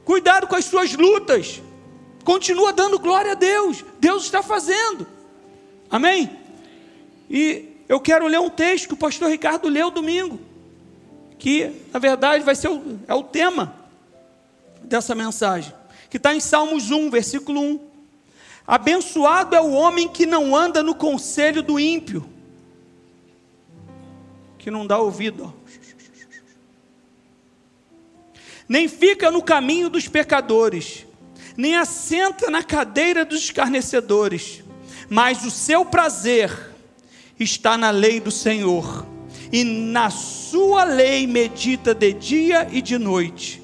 cuidado 0.03 0.45
com 0.45 0.57
as 0.57 0.65
suas 0.65 0.91
lutas. 0.91 1.61
Continua 2.25 2.73
dando 2.73 2.99
glória 2.99 3.31
a 3.31 3.35
Deus, 3.35 3.81
Deus 3.97 4.25
está 4.25 4.43
fazendo. 4.43 5.07
Amém? 5.89 6.29
E 7.29 7.77
eu 7.87 8.01
quero 8.01 8.27
ler 8.27 8.41
um 8.41 8.49
texto 8.49 8.89
que 8.89 8.93
o 8.93 8.97
pastor 8.97 9.29
Ricardo 9.29 9.69
leu 9.69 9.89
domingo, 9.89 10.37
que 11.39 11.71
na 11.91 11.99
verdade 11.99 12.43
vai 12.43 12.53
ser 12.53 12.67
o, 12.67 12.99
é 13.07 13.13
o 13.15 13.23
tema 13.23 13.73
dessa 14.83 15.15
mensagem, 15.15 15.73
que 16.09 16.17
está 16.17 16.35
em 16.35 16.39
Salmos 16.39 16.91
1, 16.91 17.09
versículo 17.09 17.59
1. 17.59 17.79
Abençoado 18.67 19.55
é 19.55 19.61
o 19.61 19.71
homem 19.71 20.07
que 20.07 20.27
não 20.27 20.55
anda 20.55 20.83
no 20.83 20.93
conselho 20.93 21.63
do 21.63 21.79
ímpio 21.79 22.29
que 24.59 24.69
não 24.69 24.85
dá 24.85 24.99
ouvido. 24.99 25.51
Nem 28.67 28.87
fica 28.87 29.31
no 29.31 29.41
caminho 29.41 29.89
dos 29.89 30.07
pecadores, 30.07 31.07
nem 31.57 31.75
assenta 31.75 32.51
na 32.51 32.61
cadeira 32.61 33.25
dos 33.25 33.39
escarnecedores, 33.39 34.61
mas 35.09 35.43
o 35.43 35.49
seu 35.49 35.83
prazer 35.83 36.75
está 37.39 37.77
na 37.77 37.89
lei 37.89 38.19
do 38.19 38.29
Senhor, 38.29 39.07
e 39.51 39.63
na 39.63 40.09
sua 40.09 40.83
lei 40.83 41.25
medita 41.25 41.93
de 41.93 42.13
dia 42.13 42.67
e 42.71 42.81
de 42.81 42.97
noite. 42.97 43.61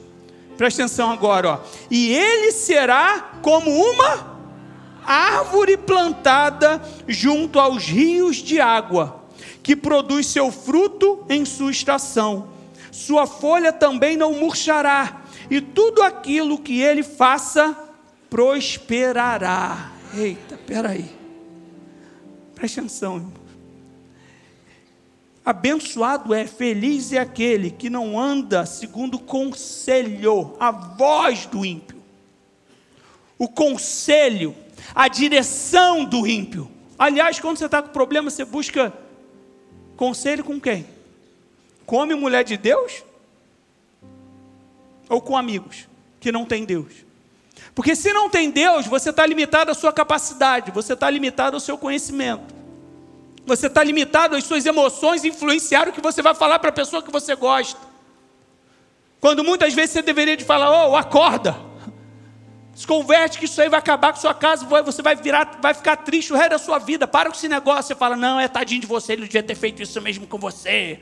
Presta 0.57 0.83
atenção 0.83 1.11
agora, 1.11 1.49
ó. 1.49 1.59
E 1.91 2.13
ele 2.13 2.51
será 2.51 3.33
como 3.41 3.69
uma 3.69 4.35
árvore 5.05 5.77
plantada 5.77 6.81
junto 7.07 7.59
aos 7.59 7.85
rios 7.85 8.37
de 8.37 8.59
água 8.59 9.23
que 9.61 9.75
produz 9.75 10.27
seu 10.27 10.51
fruto 10.51 11.25
em 11.29 11.43
sua 11.43 11.71
estação. 11.71 12.49
Sua 12.91 13.27
folha 13.27 13.73
também 13.73 14.15
não 14.15 14.33
murchará, 14.33 15.23
e 15.49 15.59
tudo 15.59 16.01
aquilo 16.01 16.59
que 16.59 16.81
ele 16.81 17.03
faça 17.03 17.75
prosperará. 18.29 19.91
Eita, 20.15 20.57
peraí. 20.65 21.05
Preste 22.53 22.79
atenção, 22.79 23.15
irmão. 23.17 23.44
Abençoado 25.45 26.33
é, 26.33 26.47
feliz 26.47 27.13
é 27.13 27.19
aquele 27.19 27.69
que 27.69 27.89
não 27.89 28.19
anda 28.19 28.65
segundo 28.65 29.15
o 29.15 29.19
conselho, 29.19 30.55
a 30.59 30.71
voz 30.71 31.45
do 31.45 31.63
ímpio, 31.63 32.01
o 33.37 33.47
conselho, 33.47 34.55
a 34.93 35.07
direção 35.07 36.03
do 36.03 36.25
ímpio. 36.25 36.71
Aliás, 36.97 37.39
quando 37.39 37.57
você 37.57 37.65
está 37.65 37.81
com 37.81 37.89
problema, 37.89 38.29
você 38.29 38.43
busca 38.43 38.91
Conselho 39.95 40.43
com 40.43 40.59
quem? 40.59 40.85
Com 41.85 41.97
homem 41.97 42.17
e 42.17 42.19
mulher 42.19 42.43
de 42.43 42.57
Deus? 42.57 43.03
Ou 45.07 45.21
com 45.21 45.37
amigos 45.37 45.87
que 46.19 46.31
não 46.31 46.45
têm 46.45 46.65
Deus? 46.65 47.05
Porque 47.73 47.95
se 47.95 48.11
não 48.11 48.29
tem 48.29 48.49
Deus, 48.49 48.85
você 48.85 49.09
está 49.09 49.25
limitado 49.25 49.71
à 49.71 49.73
sua 49.73 49.93
capacidade, 49.93 50.71
você 50.71 50.93
está 50.93 51.09
limitado 51.09 51.55
ao 51.55 51.59
seu 51.59 51.77
conhecimento, 51.77 52.53
você 53.45 53.67
está 53.67 53.83
limitado 53.83 54.35
às 54.35 54.43
suas 54.43 54.65
emoções 54.65 55.23
influenciar 55.23 55.87
o 55.87 55.93
que 55.93 56.01
você 56.01 56.21
vai 56.21 56.33
falar 56.33 56.59
para 56.59 56.69
a 56.69 56.73
pessoa 56.73 57.03
que 57.03 57.11
você 57.11 57.35
gosta. 57.35 57.79
Quando 59.19 59.43
muitas 59.43 59.73
vezes 59.73 59.91
você 59.91 60.01
deveria 60.01 60.35
de 60.35 60.43
falar, 60.43 60.89
oh, 60.89 60.95
acorda. 60.95 61.55
Se 62.75 62.85
converte 62.85 63.39
que 63.39 63.45
isso 63.45 63.61
aí 63.61 63.69
vai 63.69 63.79
acabar 63.79 64.11
com 64.11 64.19
sua 64.19 64.33
casa, 64.33 64.65
você 64.65 65.01
vai 65.01 65.15
virar, 65.15 65.59
vai 65.61 65.73
ficar 65.73 65.95
triste 65.97 66.33
o 66.33 66.35
resto 66.35 66.49
da 66.51 66.59
sua 66.59 66.77
vida. 66.77 67.07
Para 67.07 67.29
com 67.29 67.35
esse 67.35 67.47
negócio, 67.47 67.83
você 67.83 67.95
fala, 67.95 68.17
não, 68.17 68.39
é 68.39 68.47
tadinho 68.47 68.81
de 68.81 68.87
você, 68.87 69.13
ele 69.13 69.23
devia 69.23 69.41
ter 69.41 69.55
feito 69.55 69.81
isso 69.81 70.01
mesmo 70.01 70.27
com 70.27 70.37
você. 70.37 70.99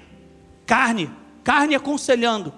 Carne, 0.65 1.09
carne 1.43 1.73
aconselhando. 1.73 2.53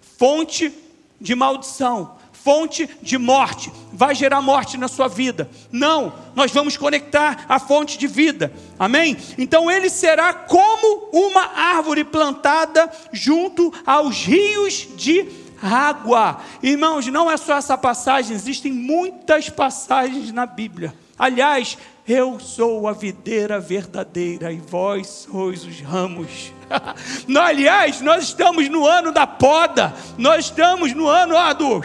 Fonte 0.00 0.72
de 1.20 1.34
maldição, 1.34 2.16
fonte 2.42 2.88
de 3.02 3.18
morte, 3.18 3.70
vai 3.92 4.14
gerar 4.14 4.40
morte 4.40 4.76
na 4.76 4.88
sua 4.88 5.08
vida. 5.08 5.50
Não, 5.70 6.12
nós 6.34 6.50
vamos 6.50 6.76
conectar 6.76 7.44
a 7.48 7.58
fonte 7.58 7.98
de 7.98 8.06
vida. 8.06 8.52
Amém? 8.78 9.16
Então 9.36 9.70
ele 9.70 9.90
será 9.90 10.32
como 10.32 11.10
uma 11.12 11.42
árvore 11.42 12.04
plantada 12.04 12.90
junto 13.12 13.72
aos 13.86 14.24
rios 14.24 14.88
de 14.96 15.28
água. 15.62 16.40
Irmãos, 16.62 17.06
não 17.06 17.30
é 17.30 17.36
só 17.36 17.56
essa 17.56 17.76
passagem, 17.76 18.34
existem 18.34 18.72
muitas 18.72 19.50
passagens 19.50 20.32
na 20.32 20.46
Bíblia. 20.46 20.94
Aliás, 21.18 21.76
eu 22.08 22.40
sou 22.40 22.88
a 22.88 22.92
videira 22.92 23.60
verdadeira 23.60 24.50
e 24.50 24.56
vós 24.56 25.28
sois 25.30 25.64
os 25.64 25.80
ramos. 25.80 26.52
aliás, 27.38 28.00
nós 28.00 28.24
estamos 28.24 28.68
no 28.68 28.86
ano 28.86 29.12
da 29.12 29.26
poda, 29.26 29.94
nós 30.16 30.46
estamos 30.46 30.94
no 30.94 31.06
ano 31.06 31.36
ah, 31.36 31.52
do. 31.52 31.82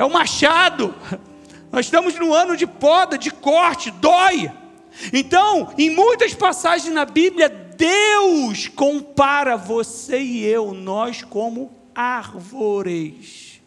É 0.00 0.04
o 0.04 0.08
machado. 0.08 0.94
Nós 1.70 1.84
estamos 1.84 2.14
no 2.14 2.32
ano 2.32 2.56
de 2.56 2.66
poda, 2.66 3.18
de 3.18 3.30
corte, 3.30 3.90
dói. 3.90 4.50
Então, 5.12 5.74
em 5.76 5.90
muitas 5.90 6.32
passagens 6.32 6.90
na 6.90 7.04
Bíblia, 7.04 7.50
Deus 7.50 8.66
compara 8.66 9.58
você 9.58 10.18
e 10.18 10.42
eu, 10.42 10.72
nós 10.72 11.22
como 11.22 11.70
árvores. 11.94 13.60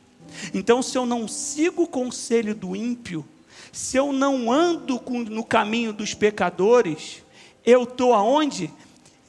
Então, 0.55 0.81
se 0.81 0.97
eu 0.97 1.05
não 1.05 1.27
sigo 1.27 1.83
o 1.83 1.87
conselho 1.87 2.55
do 2.55 2.75
ímpio, 2.75 3.23
se 3.71 3.95
eu 3.95 4.11
não 4.11 4.51
ando 4.51 4.99
no 5.29 5.43
caminho 5.43 5.93
dos 5.93 6.15
pecadores, 6.15 7.21
eu 7.63 7.83
estou 7.83 8.11
aonde? 8.11 8.71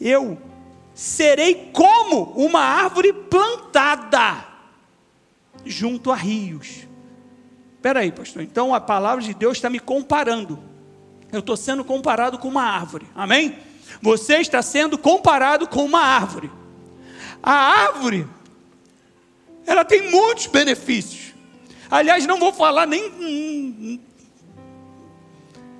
Eu 0.00 0.38
serei 0.94 1.68
como 1.70 2.32
uma 2.34 2.60
árvore 2.60 3.12
plantada 3.12 4.42
junto 5.66 6.10
a 6.10 6.16
rios. 6.16 6.93
Espera 7.84 8.00
aí, 8.00 8.10
pastor. 8.10 8.42
Então 8.42 8.74
a 8.74 8.80
palavra 8.80 9.22
de 9.22 9.34
Deus 9.34 9.58
está 9.58 9.68
me 9.68 9.78
comparando. 9.78 10.58
Eu 11.30 11.40
estou 11.40 11.54
sendo 11.54 11.84
comparado 11.84 12.38
com 12.38 12.48
uma 12.48 12.62
árvore. 12.62 13.06
Amém? 13.14 13.58
Você 14.00 14.36
está 14.38 14.62
sendo 14.62 14.96
comparado 14.96 15.68
com 15.68 15.84
uma 15.84 16.00
árvore. 16.00 16.50
A 17.42 17.52
árvore 17.52 18.26
ela 19.66 19.84
tem 19.84 20.10
muitos 20.10 20.46
benefícios. 20.46 21.34
Aliás, 21.90 22.24
não 22.24 22.38
vou 22.38 22.54
falar 22.54 22.86
nem. 22.86 24.00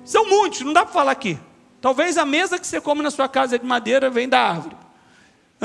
São 0.03 0.29
muitos, 0.29 0.61
não 0.61 0.73
dá 0.73 0.85
para 0.85 0.93
falar 0.93 1.11
aqui. 1.11 1.39
Talvez 1.81 2.19
a 2.19 2.25
mesa 2.25 2.59
que 2.59 2.67
você 2.67 2.79
come 2.79 3.01
na 3.01 3.09
sua 3.09 3.27
casa 3.27 3.55
é 3.55 3.57
de 3.57 3.65
madeira 3.65 4.11
vem 4.11 4.29
da 4.29 4.41
árvore. 4.41 4.75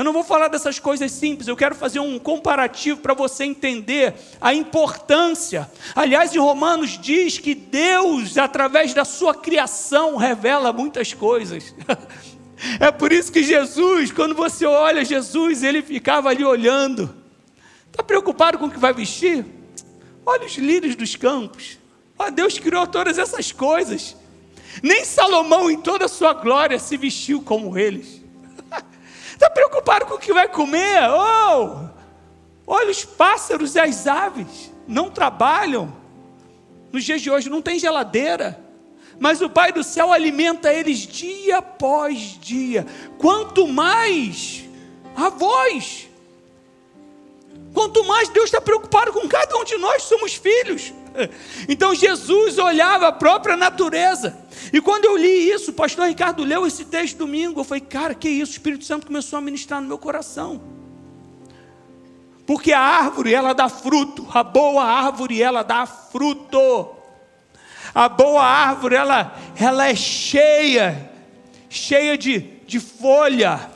Eu 0.01 0.05
não 0.05 0.13
vou 0.13 0.23
falar 0.23 0.47
dessas 0.47 0.79
coisas 0.79 1.11
simples, 1.11 1.47
eu 1.47 1.55
quero 1.55 1.75
fazer 1.75 1.99
um 1.99 2.17
comparativo 2.17 3.01
para 3.01 3.13
você 3.13 3.43
entender 3.43 4.15
a 4.41 4.51
importância. 4.51 5.69
Aliás, 5.93 6.33
em 6.33 6.39
Romanos 6.39 6.97
diz 6.97 7.37
que 7.37 7.53
Deus, 7.53 8.35
através 8.35 8.95
da 8.95 9.05
sua 9.05 9.35
criação, 9.35 10.17
revela 10.17 10.73
muitas 10.73 11.13
coisas. 11.13 11.75
É 12.79 12.91
por 12.91 13.11
isso 13.11 13.31
que 13.31 13.41
Jesus, 13.41 14.11
quando 14.11 14.35
você 14.35 14.67
olha 14.67 15.03
Jesus, 15.03 15.63
ele 15.63 15.81
ficava 15.81 16.29
ali 16.29 16.45
olhando. 16.45 17.11
Está 17.87 18.03
preocupado 18.03 18.59
com 18.59 18.67
o 18.67 18.69
que 18.69 18.77
vai 18.77 18.93
vestir? 18.93 19.43
Olha 20.23 20.45
os 20.45 20.55
lírios 20.57 20.95
dos 20.95 21.15
campos. 21.15 21.79
Ó, 22.19 22.29
Deus 22.29 22.59
criou 22.59 22.85
todas 22.85 23.17
essas 23.17 23.51
coisas. 23.51 24.15
Nem 24.83 25.03
Salomão, 25.03 25.71
em 25.71 25.77
toda 25.77 26.05
a 26.05 26.07
sua 26.07 26.33
glória, 26.35 26.77
se 26.77 26.97
vestiu 26.97 27.41
como 27.41 27.75
eles. 27.75 28.20
Está 29.41 29.49
preocupado 29.49 30.05
com 30.05 30.13
o 30.13 30.19
que 30.19 30.31
vai 30.31 30.47
comer? 30.47 30.99
Oh, 31.09 31.87
olha 32.67 32.91
os 32.91 33.03
pássaros 33.03 33.73
e 33.73 33.79
as 33.79 34.05
aves. 34.05 34.71
Não 34.87 35.09
trabalham. 35.09 35.91
Nos 36.91 37.03
dias 37.03 37.23
de 37.23 37.31
hoje 37.31 37.49
não 37.49 37.59
tem 37.59 37.79
geladeira. 37.79 38.63
Mas 39.19 39.41
o 39.41 39.49
Pai 39.49 39.71
do 39.71 39.83
céu 39.83 40.13
alimenta 40.13 40.71
eles 40.71 40.99
dia 40.99 41.57
após 41.57 42.39
dia. 42.39 42.85
Quanto 43.17 43.67
mais 43.67 44.63
a 45.15 45.29
voz. 45.29 46.07
Quanto 47.73 48.03
mais 48.03 48.29
Deus 48.29 48.45
está 48.45 48.61
preocupado 48.61 49.11
com 49.11 49.27
cada 49.27 49.57
um 49.57 49.63
de 49.63 49.75
nós, 49.77 50.03
somos 50.03 50.35
filhos. 50.35 50.93
Então 51.67 51.93
Jesus 51.93 52.57
olhava 52.57 53.07
a 53.07 53.11
própria 53.11 53.55
natureza. 53.55 54.37
E 54.71 54.81
quando 54.81 55.05
eu 55.05 55.17
li 55.17 55.49
isso, 55.49 55.71
o 55.71 55.73
pastor 55.73 56.07
Ricardo 56.07 56.43
leu 56.43 56.65
esse 56.65 56.85
texto 56.85 57.17
domingo, 57.17 57.59
eu 57.59 57.63
falei, 57.63 57.81
cara, 57.81 58.13
que 58.13 58.29
isso? 58.29 58.51
O 58.51 58.55
Espírito 58.55 58.85
Santo 58.85 59.07
começou 59.07 59.37
a 59.37 59.41
ministrar 59.41 59.81
no 59.81 59.87
meu 59.87 59.97
coração. 59.97 60.61
Porque 62.45 62.73
a 62.73 62.79
árvore, 62.79 63.33
ela 63.33 63.53
dá 63.53 63.69
fruto. 63.69 64.27
A 64.33 64.43
boa 64.43 64.83
árvore, 64.83 65.41
ela 65.41 65.63
dá 65.63 65.85
fruto. 65.85 66.89
A 67.93 68.09
boa 68.09 68.43
árvore, 68.43 68.95
ela, 68.95 69.37
ela 69.55 69.87
é 69.87 69.95
cheia, 69.95 71.11
cheia 71.69 72.17
de, 72.17 72.39
de 72.65 72.79
folha. 72.79 73.69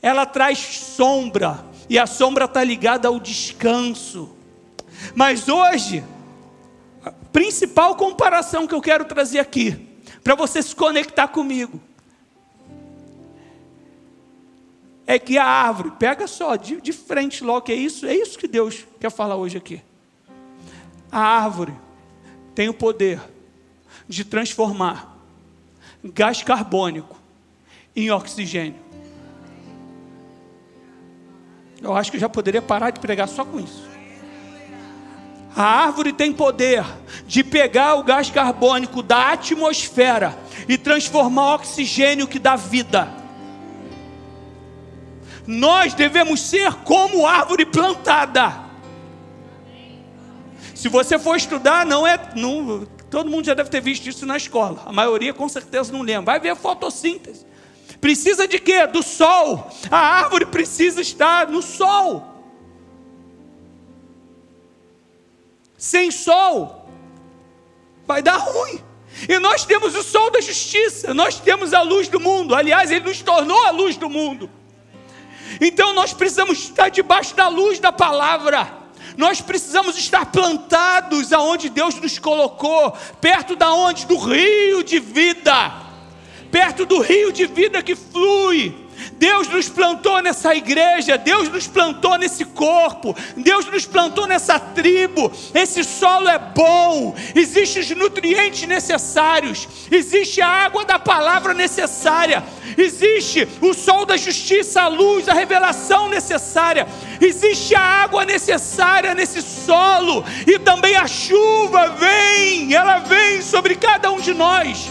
Ela 0.00 0.24
traz 0.24 0.58
sombra. 0.58 1.64
E 1.88 1.98
a 1.98 2.06
sombra 2.06 2.44
está 2.44 2.62
ligada 2.62 3.08
ao 3.08 3.18
descanso. 3.18 4.37
Mas 5.14 5.48
hoje, 5.48 6.04
a 7.04 7.10
principal 7.10 7.94
comparação 7.94 8.66
que 8.66 8.74
eu 8.74 8.80
quero 8.80 9.04
trazer 9.04 9.38
aqui, 9.38 9.88
para 10.22 10.34
você 10.34 10.62
se 10.62 10.74
conectar 10.74 11.28
comigo, 11.28 11.80
é 15.06 15.18
que 15.18 15.38
a 15.38 15.44
árvore, 15.44 15.92
pega 15.98 16.26
só, 16.26 16.54
de, 16.54 16.80
de 16.82 16.92
frente 16.92 17.42
logo, 17.42 17.62
que 17.62 17.72
é 17.72 17.76
isso, 17.76 18.04
é 18.04 18.14
isso 18.14 18.38
que 18.38 18.46
Deus 18.46 18.84
quer 19.00 19.10
falar 19.10 19.36
hoje 19.36 19.56
aqui. 19.56 19.82
A 21.10 21.18
árvore 21.18 21.72
tem 22.54 22.68
o 22.68 22.74
poder 22.74 23.18
de 24.06 24.22
transformar 24.22 25.16
gás 26.04 26.42
carbônico 26.42 27.16
em 27.96 28.10
oxigênio. 28.10 28.78
Eu 31.80 31.96
acho 31.96 32.10
que 32.10 32.18
eu 32.18 32.20
já 32.20 32.28
poderia 32.28 32.60
parar 32.60 32.90
de 32.90 33.00
pregar 33.00 33.28
só 33.28 33.46
com 33.46 33.58
isso. 33.58 33.87
A 35.58 35.64
árvore 35.64 36.12
tem 36.12 36.32
poder 36.32 36.84
de 37.26 37.42
pegar 37.42 37.96
o 37.96 38.04
gás 38.04 38.30
carbônico 38.30 39.02
da 39.02 39.32
atmosfera 39.32 40.38
e 40.68 40.78
transformar 40.78 41.56
oxigênio 41.56 42.28
que 42.28 42.38
dá 42.38 42.54
vida. 42.54 43.12
Nós 45.44 45.94
devemos 45.94 46.40
ser 46.42 46.72
como 46.84 47.26
árvore 47.26 47.66
plantada. 47.66 48.68
Se 50.76 50.88
você 50.88 51.18
for 51.18 51.34
estudar, 51.34 51.84
não 51.84 52.06
é. 52.06 52.30
Não, 52.36 52.86
todo 53.10 53.28
mundo 53.28 53.46
já 53.46 53.54
deve 53.54 53.68
ter 53.68 53.80
visto 53.80 54.08
isso 54.08 54.24
na 54.24 54.36
escola. 54.36 54.84
A 54.86 54.92
maioria 54.92 55.34
com 55.34 55.48
certeza 55.48 55.92
não 55.92 56.02
lembra. 56.02 56.34
Vai 56.34 56.38
ver 56.38 56.54
fotossíntese. 56.54 57.44
Precisa 58.00 58.46
de 58.46 58.60
quê? 58.60 58.86
Do 58.86 59.02
sol. 59.02 59.68
A 59.90 59.98
árvore 59.98 60.46
precisa 60.46 61.00
estar 61.00 61.48
no 61.48 61.62
sol. 61.62 62.37
Sem 65.78 66.10
sol, 66.10 66.90
vai 68.04 68.20
dar 68.20 68.36
ruim. 68.36 68.82
E 69.28 69.38
nós 69.38 69.64
temos 69.64 69.94
o 69.94 70.02
sol 70.02 70.30
da 70.30 70.40
justiça, 70.40 71.14
nós 71.14 71.38
temos 71.38 71.72
a 71.72 71.82
luz 71.82 72.08
do 72.08 72.20
mundo. 72.20 72.54
Aliás, 72.54 72.90
ele 72.90 73.06
nos 73.06 73.22
tornou 73.22 73.64
a 73.64 73.70
luz 73.70 73.96
do 73.96 74.10
mundo. 74.10 74.50
Então 75.60 75.94
nós 75.94 76.12
precisamos 76.12 76.58
estar 76.58 76.88
debaixo 76.88 77.34
da 77.34 77.48
luz 77.48 77.78
da 77.78 77.92
palavra. 77.92 78.76
Nós 79.16 79.40
precisamos 79.40 79.96
estar 79.96 80.26
plantados 80.26 81.32
aonde 81.32 81.68
Deus 81.68 81.94
nos 81.96 82.18
colocou, 82.18 82.92
perto 83.20 83.56
da 83.56 83.72
onde 83.72 84.06
do 84.06 84.16
rio 84.16 84.84
de 84.84 85.00
vida, 85.00 85.72
perto 86.52 86.84
do 86.84 87.00
rio 87.00 87.32
de 87.32 87.46
vida 87.46 87.82
que 87.82 87.96
flui 87.96 88.87
Deus 89.18 89.48
nos 89.48 89.68
plantou 89.68 90.22
nessa 90.22 90.54
igreja, 90.54 91.18
Deus 91.18 91.48
nos 91.48 91.66
plantou 91.66 92.16
nesse 92.16 92.44
corpo, 92.44 93.14
Deus 93.36 93.66
nos 93.66 93.84
plantou 93.84 94.26
nessa 94.26 94.60
tribo. 94.60 95.30
Esse 95.52 95.82
solo 95.82 96.28
é 96.28 96.38
bom, 96.38 97.14
existem 97.34 97.82
os 97.82 97.90
nutrientes 97.90 98.66
necessários, 98.68 99.68
existe 99.90 100.40
a 100.40 100.48
água 100.48 100.84
da 100.84 100.98
palavra 100.98 101.52
necessária, 101.52 102.44
existe 102.76 103.48
o 103.60 103.74
sol 103.74 104.06
da 104.06 104.16
justiça, 104.16 104.82
a 104.82 104.88
luz, 104.88 105.28
a 105.28 105.34
revelação 105.34 106.08
necessária, 106.08 106.86
existe 107.20 107.74
a 107.74 107.80
água 107.80 108.24
necessária 108.24 109.14
nesse 109.14 109.42
solo 109.42 110.24
e 110.46 110.60
também 110.60 110.94
a 110.94 111.08
chuva 111.08 111.88
vem, 111.88 112.72
ela 112.72 113.00
vem 113.00 113.42
sobre 113.42 113.74
cada 113.74 114.12
um 114.12 114.20
de 114.20 114.32
nós, 114.32 114.88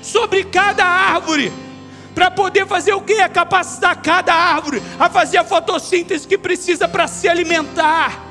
sobre 0.00 0.44
cada 0.44 0.84
árvore 0.86 1.67
para 2.14 2.30
poder 2.30 2.66
fazer 2.66 2.92
o 2.94 3.00
que? 3.00 3.14
É 3.14 3.28
capacitar 3.28 4.00
cada 4.02 4.34
árvore 4.34 4.82
a 4.98 5.08
fazer 5.08 5.38
a 5.38 5.44
fotossíntese 5.44 6.26
que 6.26 6.36
precisa 6.36 6.88
para 6.88 7.06
se 7.06 7.28
alimentar. 7.28 8.24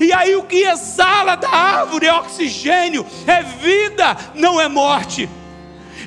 E 0.00 0.12
aí 0.12 0.34
o 0.34 0.42
que 0.42 0.64
exala 0.64 1.36
da 1.36 1.48
árvore 1.48 2.06
é 2.06 2.12
oxigênio, 2.12 3.06
é 3.26 3.42
vida, 3.42 4.16
não 4.34 4.60
é 4.60 4.68
morte. 4.68 5.28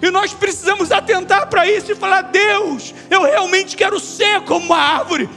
E 0.01 0.11
nós 0.11 0.33
precisamos 0.33 0.91
atentar 0.91 1.47
para 1.47 1.69
isso 1.69 1.91
e 1.91 1.95
falar: 1.95 2.23
Deus, 2.23 2.93
eu 3.09 3.23
realmente 3.23 3.75
quero 3.75 3.99
ser 3.99 4.41
como 4.41 4.65
uma 4.65 4.77
árvore. 4.77 5.29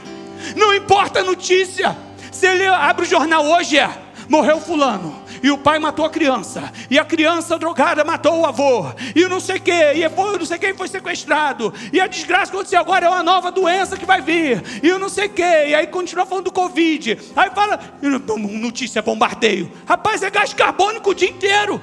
Não 0.55 0.73
importa 0.75 1.21
a 1.21 1.23
notícia. 1.23 1.95
Se 2.31 2.47
ele 2.47 2.65
abre 2.67 3.05
o 3.05 3.07
jornal 3.09 3.45
hoje 3.45 3.77
é 3.77 4.03
morreu 4.29 4.59
fulano, 4.59 5.22
e 5.43 5.51
o 5.51 5.57
pai 5.57 5.77
matou 5.77 6.05
a 6.05 6.09
criança, 6.09 6.71
e 6.89 6.97
a 6.97 7.03
criança 7.03 7.59
drogada 7.59 8.05
matou 8.05 8.39
o 8.39 8.45
avô, 8.45 8.85
e 9.13 9.27
não 9.27 9.41
sei 9.41 9.57
o 9.57 9.61
que, 9.61 9.71
e 9.71 10.09
foi, 10.09 10.39
não 10.39 10.45
sei 10.45 10.57
quem 10.57 10.73
foi 10.73 10.87
sequestrado, 10.87 11.73
e 11.91 11.99
a 11.99 12.07
desgraça 12.07 12.49
que 12.49 12.55
aconteceu 12.55 12.79
agora 12.79 13.05
é 13.05 13.09
uma 13.09 13.21
nova 13.21 13.51
doença 13.51 13.97
que 13.97 14.05
vai 14.05 14.21
vir, 14.21 14.63
e 14.81 14.87
eu 14.87 14.97
não 14.97 15.09
sei 15.09 15.25
o 15.25 15.29
que, 15.29 15.41
e 15.41 15.75
aí 15.75 15.85
continua 15.87 16.25
falando 16.25 16.45
do 16.45 16.51
Covid, 16.51 17.19
aí 17.35 17.49
fala, 17.49 17.77
notícia 18.01 19.01
bombardeio, 19.01 19.69
rapaz, 19.85 20.23
é 20.23 20.29
gás 20.29 20.53
carbônico 20.53 21.09
o 21.09 21.15
dia 21.15 21.29
inteiro, 21.29 21.81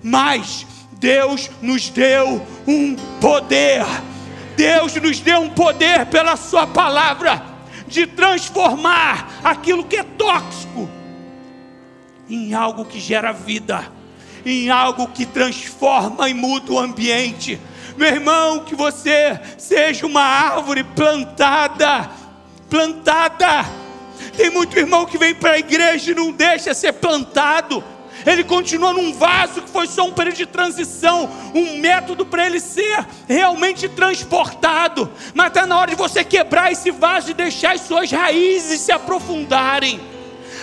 mas 0.00 0.64
Deus 0.92 1.50
nos 1.60 1.90
deu 1.90 2.40
um 2.64 2.94
poder, 3.20 3.84
Deus 4.56 4.94
nos 4.94 5.18
deu 5.18 5.40
um 5.40 5.50
poder 5.50 6.06
pela 6.06 6.36
Sua 6.36 6.64
palavra, 6.64 7.42
de 7.88 8.06
transformar 8.06 9.40
aquilo 9.42 9.82
que 9.82 9.96
é 9.96 10.02
tóxico 10.02 10.97
em 12.28 12.54
algo 12.54 12.84
que 12.84 13.00
gera 13.00 13.32
vida, 13.32 13.90
em 14.44 14.70
algo 14.70 15.08
que 15.08 15.24
transforma 15.24 16.28
e 16.28 16.34
muda 16.34 16.72
o 16.72 16.78
ambiente. 16.78 17.58
Meu 17.96 18.08
irmão, 18.08 18.60
que 18.60 18.74
você 18.74 19.40
seja 19.56 20.06
uma 20.06 20.22
árvore 20.22 20.84
plantada, 20.84 22.08
plantada. 22.68 23.66
Tem 24.36 24.50
muito 24.50 24.78
irmão 24.78 25.06
que 25.06 25.18
vem 25.18 25.34
para 25.34 25.52
a 25.52 25.58
igreja 25.58 26.12
e 26.12 26.14
não 26.14 26.30
deixa 26.30 26.74
ser 26.74 26.92
plantado. 26.92 27.82
Ele 28.26 28.44
continua 28.44 28.92
num 28.92 29.12
vaso 29.12 29.62
que 29.62 29.70
foi 29.70 29.86
só 29.86 30.04
um 30.04 30.12
período 30.12 30.36
de 30.36 30.46
transição, 30.46 31.30
um 31.54 31.78
método 31.78 32.26
para 32.26 32.46
ele 32.46 32.60
ser 32.60 33.06
realmente 33.28 33.88
transportado. 33.88 35.10
Mas 35.34 35.48
está 35.48 35.66
na 35.66 35.78
hora 35.78 35.90
de 35.90 35.96
você 35.96 36.22
quebrar 36.24 36.70
esse 36.70 36.90
vaso 36.90 37.30
e 37.30 37.34
deixar 37.34 37.74
as 37.74 37.82
suas 37.82 38.10
raízes 38.10 38.80
se 38.80 38.92
aprofundarem 38.92 40.17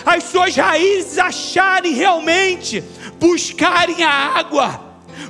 as 0.06 0.22
suas 0.22 0.54
raízes 0.54 1.18
acharem 1.18 1.92
realmente, 1.92 2.82
buscarem 3.18 4.04
a 4.04 4.10
água, 4.10 4.80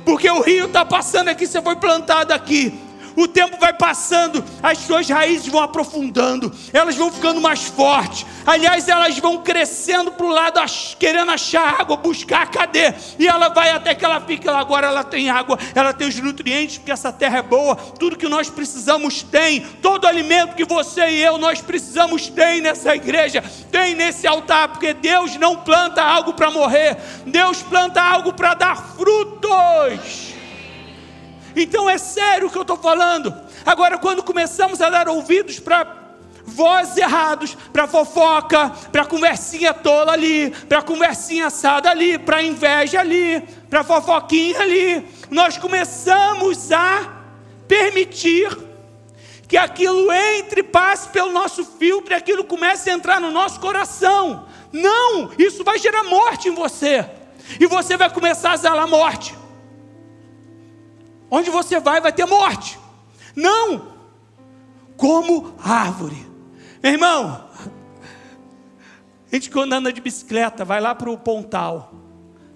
porque 0.05 0.29
o 0.29 0.41
rio 0.41 0.65
está 0.65 0.85
passando 0.85 1.29
aqui, 1.29 1.47
você 1.47 1.59
foi 1.59 1.75
plantado 1.77 2.31
aqui. 2.31 2.86
O 3.17 3.27
tempo 3.27 3.57
vai 3.59 3.73
passando, 3.73 4.45
as 4.61 4.77
suas 4.77 5.09
raízes 5.09 5.47
vão 5.47 5.61
aprofundando, 5.61 6.53
elas 6.71 6.95
vão 6.95 7.11
ficando 7.11 7.41
mais 7.41 7.63
fortes. 7.63 8.27
Aliás, 8.45 8.87
elas 8.87 9.17
vão 9.17 9.39
crescendo 9.39 10.11
para 10.11 10.25
o 10.25 10.29
lado, 10.29 10.59
querendo 10.99 11.31
achar 11.31 11.81
água, 11.81 11.97
buscar 11.97 12.49
cadê? 12.51 12.93
E 13.17 13.27
ela 13.27 13.49
vai 13.49 13.71
até 13.71 13.95
que 13.95 14.05
ela 14.05 14.21
fica 14.21 14.51
lá. 14.51 14.59
Agora 14.59 14.85
ela 14.85 15.03
tem 15.03 15.31
água, 15.31 15.57
ela 15.73 15.93
tem 15.93 16.07
os 16.07 16.19
nutrientes, 16.19 16.77
porque 16.77 16.91
essa 16.91 17.11
terra 17.11 17.39
é 17.39 17.41
boa. 17.41 17.75
Tudo 17.75 18.15
que 18.15 18.27
nós 18.27 18.51
precisamos 18.51 19.23
tem. 19.23 19.61
Todo 19.81 20.05
alimento 20.05 20.55
que 20.55 20.65
você 20.65 21.09
e 21.09 21.23
eu 21.23 21.39
nós 21.39 21.59
precisamos 21.59 22.27
tem 22.27 22.61
nessa 22.61 22.95
igreja, 22.95 23.43
tem 23.71 23.95
nesse 23.95 24.27
altar, 24.27 24.67
porque 24.67 24.93
Deus 24.93 25.35
não 25.37 25.55
planta 25.55 26.03
algo 26.03 26.33
para 26.33 26.51
morrer, 26.51 26.97
Deus 27.25 27.63
planta 27.63 27.99
algo 27.99 28.31
para 28.31 28.53
dar 28.53 28.75
frutos. 28.95 30.36
Então 31.57 31.89
é 31.89 31.97
sério 31.97 32.47
o 32.47 32.51
que 32.51 32.57
eu 32.57 32.61
estou 32.61 32.77
falando. 32.77 33.33
Agora, 33.65 33.97
quando 33.97 34.21
começamos 34.23 34.79
a 34.79 34.91
dar 34.91 35.09
ouvidos 35.09 35.59
para 35.59 36.05
vozes 36.45 36.95
errados, 36.97 37.57
para 37.73 37.87
fofoca, 37.87 38.69
para 38.91 39.03
conversinha 39.05 39.73
tola 39.73 40.13
ali, 40.13 40.51
para 40.69 40.83
conversinha 40.83 41.47
assada 41.47 41.89
ali, 41.89 42.19
para 42.19 42.43
inveja 42.43 42.99
ali, 42.99 43.41
para 43.69 43.83
fofoquinha 43.83 44.61
ali, 44.61 45.05
nós 45.31 45.57
começamos 45.57 46.71
a 46.71 47.11
permitir 47.67 48.55
que 49.47 49.57
aquilo 49.57 50.11
entre, 50.11 50.61
passe 50.61 51.09
pelo 51.09 51.31
nosso 51.31 51.65
filtro 51.65 52.13
e 52.13 52.15
aquilo 52.15 52.43
comece 52.43 52.89
a 52.89 52.93
entrar 52.93 53.19
no 53.19 53.31
nosso 53.31 53.59
coração. 53.59 54.45
Não, 54.71 55.31
isso 55.39 55.63
vai 55.63 55.79
gerar 55.79 56.03
morte 56.03 56.49
em 56.49 56.53
você. 56.53 57.03
E 57.59 57.65
você 57.65 57.97
vai 57.97 58.09
começar 58.09 58.51
a 58.51 58.57
zelar 58.57 58.87
morte. 58.87 59.36
Onde 61.29 61.49
você 61.49 61.79
vai, 61.79 61.99
vai 61.99 62.13
ter 62.13 62.25
morte. 62.25 62.79
Não, 63.35 63.93
como 64.95 65.53
árvore. 65.59 66.25
Meu 66.81 66.93
irmão, 66.93 67.47
a 69.31 69.35
gente 69.35 69.49
quando 69.49 69.73
anda 69.73 69.91
de 69.91 70.01
bicicleta, 70.01 70.63
vai 70.63 70.79
lá 70.79 70.95
para 70.95 71.11
o 71.11 71.17
pontal. 71.17 71.93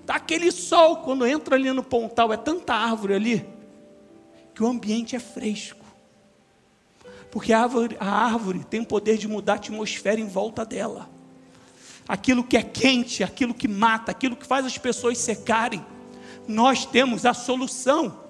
Tá 0.06 0.16
aquele 0.16 0.52
sol, 0.52 0.98
quando 0.98 1.26
entra 1.26 1.56
ali 1.56 1.72
no 1.72 1.84
pontal, 1.84 2.34
é 2.34 2.38
tanta 2.38 2.74
árvore 2.74 3.14
ali, 3.14 3.50
que 4.56 4.64
o 4.64 4.68
ambiente 4.68 5.16
é 5.16 5.20
fresco. 5.20 5.86
Porque 7.30 7.54
a 7.54 7.62
árvore, 7.62 7.96
a 8.00 8.10
árvore 8.10 8.64
tem 8.64 8.82
o 8.82 8.86
poder 8.86 9.18
de 9.18 9.28
mudar 9.28 9.54
a 9.54 9.56
atmosfera 9.56 10.20
em 10.20 10.28
volta 10.28 10.66
dela. 10.66 11.10
Aquilo 12.08 12.44
que 12.44 12.58
é 12.58 12.64
quente, 12.64 13.24
aquilo 13.24 13.54
que 13.54 13.68
mata, 13.68 14.12
aquilo 14.12 14.36
que 14.36 14.46
faz 14.46 14.66
as 14.66 14.78
pessoas 14.78 15.18
secarem. 15.18 15.86
Nós 16.48 16.86
temos 16.86 17.26
a 17.26 17.34
solução. 17.34 18.21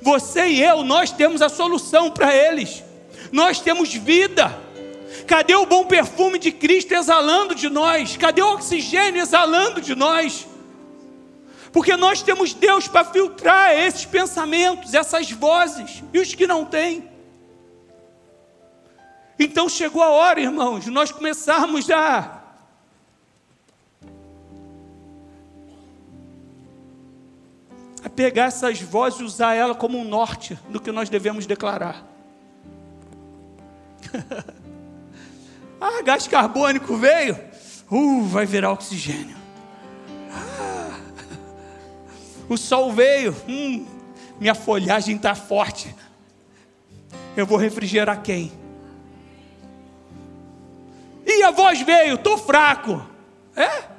Você 0.00 0.46
e 0.46 0.62
eu, 0.62 0.84
nós 0.84 1.10
temos 1.10 1.42
a 1.42 1.48
solução 1.48 2.10
para 2.10 2.34
eles. 2.34 2.82
Nós 3.32 3.60
temos 3.60 3.92
vida. 3.92 4.56
Cadê 5.26 5.54
o 5.54 5.66
bom 5.66 5.84
perfume 5.84 6.38
de 6.38 6.52
Cristo 6.52 6.92
exalando 6.92 7.54
de 7.54 7.68
nós? 7.68 8.16
Cadê 8.16 8.42
o 8.42 8.54
oxigênio 8.54 9.20
exalando 9.20 9.80
de 9.80 9.94
nós? 9.94 10.46
Porque 11.72 11.96
nós 11.96 12.22
temos 12.22 12.54
Deus 12.54 12.88
para 12.88 13.04
filtrar 13.04 13.72
esses 13.72 14.04
pensamentos, 14.04 14.94
essas 14.94 15.30
vozes 15.30 16.02
e 16.12 16.18
os 16.18 16.34
que 16.34 16.46
não 16.46 16.64
têm. 16.64 17.10
Então 19.38 19.68
chegou 19.68 20.02
a 20.02 20.08
hora, 20.08 20.40
irmãos, 20.40 20.86
nós 20.86 21.12
começarmos 21.12 21.90
a 21.90 22.35
a 28.06 28.08
pegar 28.08 28.44
essas 28.44 28.80
vozes 28.80 29.18
e 29.18 29.24
usar 29.24 29.54
ela 29.54 29.74
como 29.74 29.98
um 29.98 30.04
norte 30.04 30.56
do 30.68 30.78
que 30.78 30.92
nós 30.92 31.08
devemos 31.08 31.44
declarar. 31.44 32.06
ah, 35.80 36.02
gás 36.02 36.28
carbônico 36.28 36.96
veio, 36.96 37.36
uh, 37.90 38.22
vai 38.26 38.46
virar 38.46 38.70
oxigênio. 38.70 39.36
Ah, 40.30 41.00
o 42.48 42.56
sol 42.56 42.92
veio, 42.92 43.34
hum, 43.48 43.84
minha 44.38 44.54
folhagem 44.54 45.16
está 45.16 45.34
forte. 45.34 45.92
Eu 47.36 47.44
vou 47.44 47.58
refrigerar 47.58 48.22
quem? 48.22 48.52
E 51.26 51.42
a 51.42 51.50
voz 51.50 51.80
veio, 51.80 52.14
estou 52.14 52.38
fraco. 52.38 53.04
É? 53.56 53.95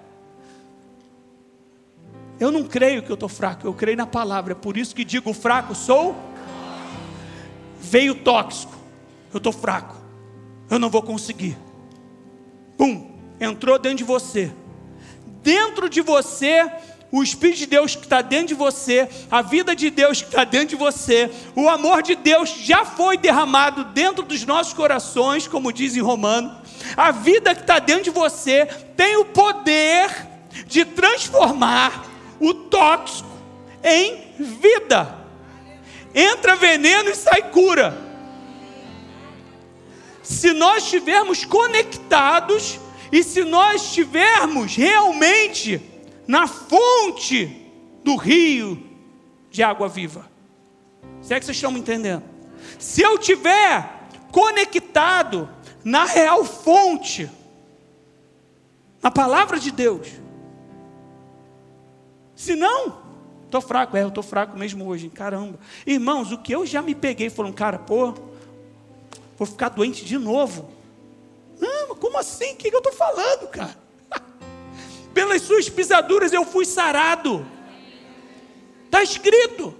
Eu 2.39 2.51
não 2.51 2.63
creio 2.63 3.01
que 3.01 3.11
eu 3.11 3.15
estou 3.15 3.29
fraco, 3.29 3.65
eu 3.65 3.73
creio 3.73 3.97
na 3.97 4.05
palavra. 4.05 4.53
É 4.53 4.55
por 4.55 4.77
isso 4.77 4.95
que 4.95 5.03
digo: 5.03 5.33
fraco 5.33 5.73
sou. 5.73 6.15
Veio 7.79 8.15
tóxico, 8.15 8.75
eu 9.33 9.37
estou 9.37 9.53
fraco, 9.53 9.95
eu 10.69 10.77
não 10.77 10.89
vou 10.89 11.01
conseguir. 11.01 11.57
Pum, 12.77 13.11
entrou 13.39 13.79
dentro 13.79 13.99
de 13.99 14.03
você. 14.03 14.51
Dentro 15.41 15.87
de 15.87 16.01
você, 16.01 16.69
o 17.11 17.23
Espírito 17.23 17.59
de 17.59 17.65
Deus 17.65 17.95
que 17.95 18.03
está 18.03 18.21
dentro 18.21 18.47
de 18.47 18.53
você, 18.55 19.07
a 19.31 19.41
vida 19.41 19.75
de 19.75 19.89
Deus 19.89 20.21
que 20.21 20.27
está 20.27 20.43
dentro 20.43 20.69
de 20.69 20.75
você, 20.75 21.31
o 21.55 21.69
amor 21.69 22.03
de 22.03 22.15
Deus 22.15 22.49
já 22.49 22.83
foi 22.83 23.17
derramado 23.17 23.85
dentro 23.85 24.23
dos 24.23 24.45
nossos 24.45 24.73
corações, 24.73 25.47
como 25.47 25.71
diz 25.71 25.95
em 25.95 26.01
Romano. 26.01 26.59
A 26.97 27.11
vida 27.11 27.55
que 27.55 27.61
está 27.61 27.79
dentro 27.79 28.03
de 28.03 28.09
você 28.09 28.65
tem 28.95 29.15
o 29.15 29.25
poder 29.25 30.09
de 30.65 30.83
transformar 30.83 32.06
o 32.39 32.53
tóxico 32.53 33.29
em 33.83 34.33
vida. 34.37 35.25
Entra 36.13 36.55
veneno 36.55 37.09
e 37.09 37.15
sai 37.15 37.51
cura. 37.51 38.05
Se 40.23 40.51
nós 40.51 40.83
estivermos 40.83 41.45
conectados 41.45 42.79
e 43.11 43.23
se 43.23 43.43
nós 43.43 43.83
estivermos 43.83 44.75
realmente 44.75 45.81
na 46.27 46.47
fonte 46.47 47.65
do 48.03 48.15
rio 48.15 48.83
de 49.49 49.63
água 49.63 49.87
viva. 49.87 50.29
Se 51.21 51.33
é 51.33 51.39
que 51.39 51.45
vocês 51.45 51.57
estão 51.57 51.71
me 51.71 51.79
entendendo? 51.79 52.23
Se 52.77 53.01
eu 53.01 53.17
tiver 53.17 54.07
conectado 54.31 55.49
na 55.83 56.03
real 56.03 56.43
fonte, 56.43 57.29
na 59.01 59.09
palavra 59.09 59.59
de 59.59 59.71
Deus, 59.71 60.07
se 62.37 62.55
não, 62.55 62.99
estou 63.45 63.59
fraco, 63.59 63.97
é, 63.97 64.03
eu 64.03 64.09
estou 64.09 64.21
fraco 64.21 64.55
mesmo 64.55 64.87
hoje, 64.87 65.09
caramba. 65.09 65.59
Irmãos, 65.87 66.31
o 66.31 66.37
que 66.37 66.53
eu 66.53 66.67
já 66.67 66.83
me 66.83 66.93
peguei, 66.93 67.31
foram, 67.31 67.51
cara, 67.51 67.79
pô, 67.79 68.13
vou 69.35 69.47
ficar 69.47 69.69
doente 69.69 70.05
de 70.05 70.19
novo. 70.19 70.69
Não, 71.59 71.95
como 71.95 72.15
assim? 72.19 72.53
O 72.53 72.55
que, 72.55 72.69
que 72.69 72.75
eu 72.75 72.79
estou 72.79 72.93
falando, 72.93 73.47
cara? 73.47 73.75
Pelas 75.15 75.41
suas 75.41 75.67
pisaduras 75.67 76.31
eu 76.31 76.45
fui 76.45 76.63
sarado. 76.63 77.43
Está 78.85 79.01
escrito. 79.01 79.73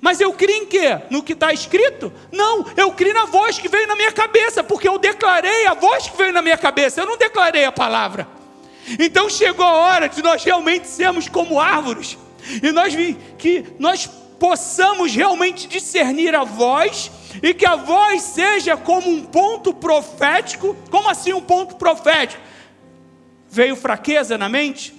Mas 0.00 0.20
eu 0.20 0.32
criei 0.32 0.58
em 0.58 0.66
quê? 0.66 1.00
No 1.08 1.22
que 1.22 1.34
está 1.34 1.52
escrito? 1.52 2.12
Não, 2.32 2.66
eu 2.76 2.90
criei 2.92 3.14
na 3.14 3.26
voz 3.26 3.60
que 3.60 3.68
veio 3.68 3.86
na 3.86 3.94
minha 3.94 4.10
cabeça, 4.10 4.64
porque 4.64 4.88
eu 4.88 4.98
declarei 4.98 5.66
a 5.68 5.74
voz 5.74 6.08
que 6.08 6.16
veio 6.16 6.32
na 6.32 6.42
minha 6.42 6.58
cabeça, 6.58 7.00
eu 7.00 7.06
não 7.06 7.16
declarei 7.16 7.64
a 7.64 7.70
palavra. 7.70 8.39
Então 8.98 9.28
chegou 9.28 9.64
a 9.64 9.72
hora 9.72 10.08
de 10.08 10.22
nós 10.22 10.42
realmente 10.42 10.88
sermos 10.88 11.28
como 11.28 11.60
árvores 11.60 12.18
e 12.62 12.72
nós 12.72 12.94
que 13.38 13.64
nós 13.78 14.06
possamos 14.38 15.14
realmente 15.14 15.68
discernir 15.68 16.34
a 16.34 16.44
voz 16.44 17.10
e 17.42 17.52
que 17.52 17.66
a 17.66 17.76
voz 17.76 18.22
seja 18.22 18.76
como 18.76 19.08
um 19.08 19.24
ponto 19.24 19.72
profético. 19.72 20.74
Como 20.90 21.08
assim 21.08 21.32
um 21.32 21.42
ponto 21.42 21.76
profético? 21.76 22.42
Veio 23.48 23.76
fraqueza 23.76 24.38
na 24.38 24.48
mente? 24.48 24.94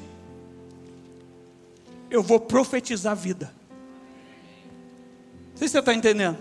Eu 2.09 2.21
vou 2.21 2.39
profetizar 2.39 3.13
a 3.13 3.15
vida. 3.15 3.53
Não 5.51 5.57
sei 5.57 5.67
se 5.67 5.71
você 5.71 5.79
está 5.79 5.93
entendendo. 5.93 6.37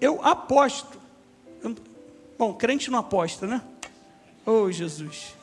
Eu 0.00 0.20
aposto. 0.22 1.00
Bom, 2.38 2.54
crente 2.54 2.90
não 2.90 2.98
aposta, 2.98 3.46
né? 3.46 3.60
Oh, 4.46 4.70
Jesus. 4.70 5.34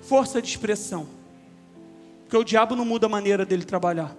Força 0.00 0.40
de 0.40 0.48
expressão. 0.48 1.06
Porque 2.22 2.36
o 2.36 2.42
diabo 2.42 2.74
não 2.74 2.84
muda 2.84 3.04
a 3.06 3.08
maneira 3.08 3.44
dele 3.44 3.64
trabalhar. 3.64 4.16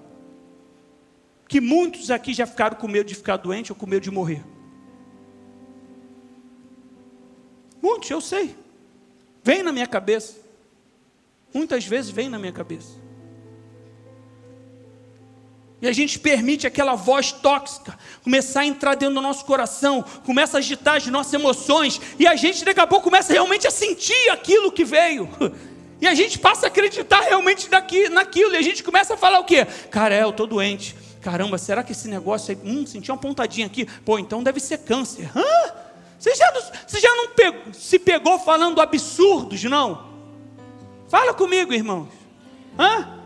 Que 1.47 1.59
muitos 1.59 2.11
aqui 2.11 2.33
já 2.33 2.45
ficaram 2.45 2.77
com 2.77 2.87
medo 2.87 3.07
de 3.07 3.15
ficar 3.15 3.37
doente 3.37 3.71
ou 3.71 3.75
com 3.75 3.87
medo 3.87 4.03
de 4.03 4.11
morrer. 4.11 4.43
Muitos, 7.81 8.09
eu 8.11 8.21
sei. 8.21 8.55
Vem 9.43 9.63
na 9.63 9.71
minha 9.71 9.87
cabeça. 9.87 10.39
Muitas 11.51 11.85
vezes 11.85 12.11
vem 12.11 12.29
na 12.29 12.37
minha 12.37 12.53
cabeça. 12.53 13.00
E 15.81 15.87
a 15.87 15.91
gente 15.91 16.19
permite 16.19 16.67
aquela 16.67 16.93
voz 16.93 17.31
tóxica 17.31 17.97
começar 18.23 18.61
a 18.61 18.65
entrar 18.65 18.95
dentro 18.95 19.15
do 19.15 19.21
nosso 19.21 19.43
coração, 19.45 20.05
começa 20.23 20.57
a 20.57 20.59
agitar 20.59 20.97
as 20.97 21.07
nossas 21.07 21.33
emoções, 21.33 21.99
e 22.19 22.27
a 22.27 22.35
gente 22.35 22.63
daqui 22.63 22.79
a 22.79 22.85
pouco 22.85 23.05
começa 23.05 23.33
realmente 23.33 23.65
a 23.65 23.71
sentir 23.71 24.29
aquilo 24.29 24.71
que 24.71 24.85
veio. 24.85 25.27
E 26.01 26.07
a 26.07 26.15
gente 26.15 26.39
passa 26.39 26.65
a 26.65 26.67
acreditar 26.67 27.19
realmente 27.19 27.69
daqui, 27.69 28.09
naquilo, 28.09 28.55
e 28.55 28.57
a 28.57 28.61
gente 28.63 28.83
começa 28.83 29.13
a 29.13 29.17
falar 29.17 29.39
o 29.39 29.43
quê? 29.43 29.67
Cara, 29.91 30.15
é, 30.15 30.23
eu 30.23 30.31
estou 30.31 30.47
doente. 30.47 30.95
Caramba, 31.21 31.59
será 31.59 31.83
que 31.83 31.91
esse 31.91 32.07
negócio 32.07 32.51
aí, 32.51 32.57
hum, 32.67 32.87
senti 32.87 33.11
uma 33.11 33.19
pontadinha 33.19 33.67
aqui, 33.67 33.87
pô, 34.03 34.17
então 34.17 34.41
deve 34.41 34.59
ser 34.59 34.79
câncer. 34.79 35.29
Hã? 35.37 35.73
Você 36.17 36.33
já, 36.33 36.51
você 36.87 36.99
já 36.99 37.15
não 37.15 37.27
pegou, 37.35 37.71
se 37.71 37.99
pegou 37.99 38.39
falando 38.39 38.81
absurdos, 38.81 39.63
não? 39.65 40.09
Fala 41.07 41.35
comigo, 41.35 41.71
irmãos. 41.71 42.07
Hã? 42.79 43.20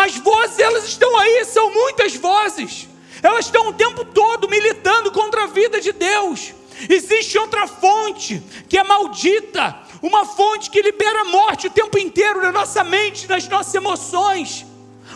As 0.00 0.16
vozes, 0.16 0.58
elas 0.58 0.84
estão 0.84 1.18
aí, 1.18 1.44
são 1.44 1.70
muitas 1.74 2.14
vozes. 2.16 2.88
Elas 3.22 3.44
estão 3.44 3.68
o 3.68 3.72
tempo 3.74 4.02
todo 4.02 4.48
militando 4.48 5.12
contra 5.12 5.44
a 5.44 5.46
vida 5.46 5.78
de 5.78 5.92
Deus. 5.92 6.54
Existe 6.88 7.36
outra 7.38 7.66
fonte 7.66 8.42
que 8.66 8.78
é 8.78 8.82
maldita, 8.82 9.76
uma 10.00 10.24
fonte 10.24 10.70
que 10.70 10.80
libera 10.80 11.24
morte 11.24 11.66
o 11.66 11.70
tempo 11.70 11.98
inteiro 11.98 12.40
na 12.40 12.50
nossa 12.50 12.82
mente, 12.82 13.28
nas 13.28 13.46
nossas 13.46 13.74
emoções. 13.74 14.64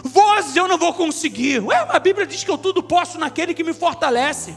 Vozes 0.02 0.54
eu 0.54 0.68
não 0.68 0.76
vou 0.76 0.92
conseguir. 0.92 1.60
Ué, 1.60 1.86
a 1.88 1.98
Bíblia 1.98 2.26
diz 2.26 2.44
que 2.44 2.50
eu 2.50 2.58
tudo 2.58 2.82
posso 2.82 3.18
naquele 3.18 3.54
que 3.54 3.64
me 3.64 3.72
fortalece. 3.72 4.54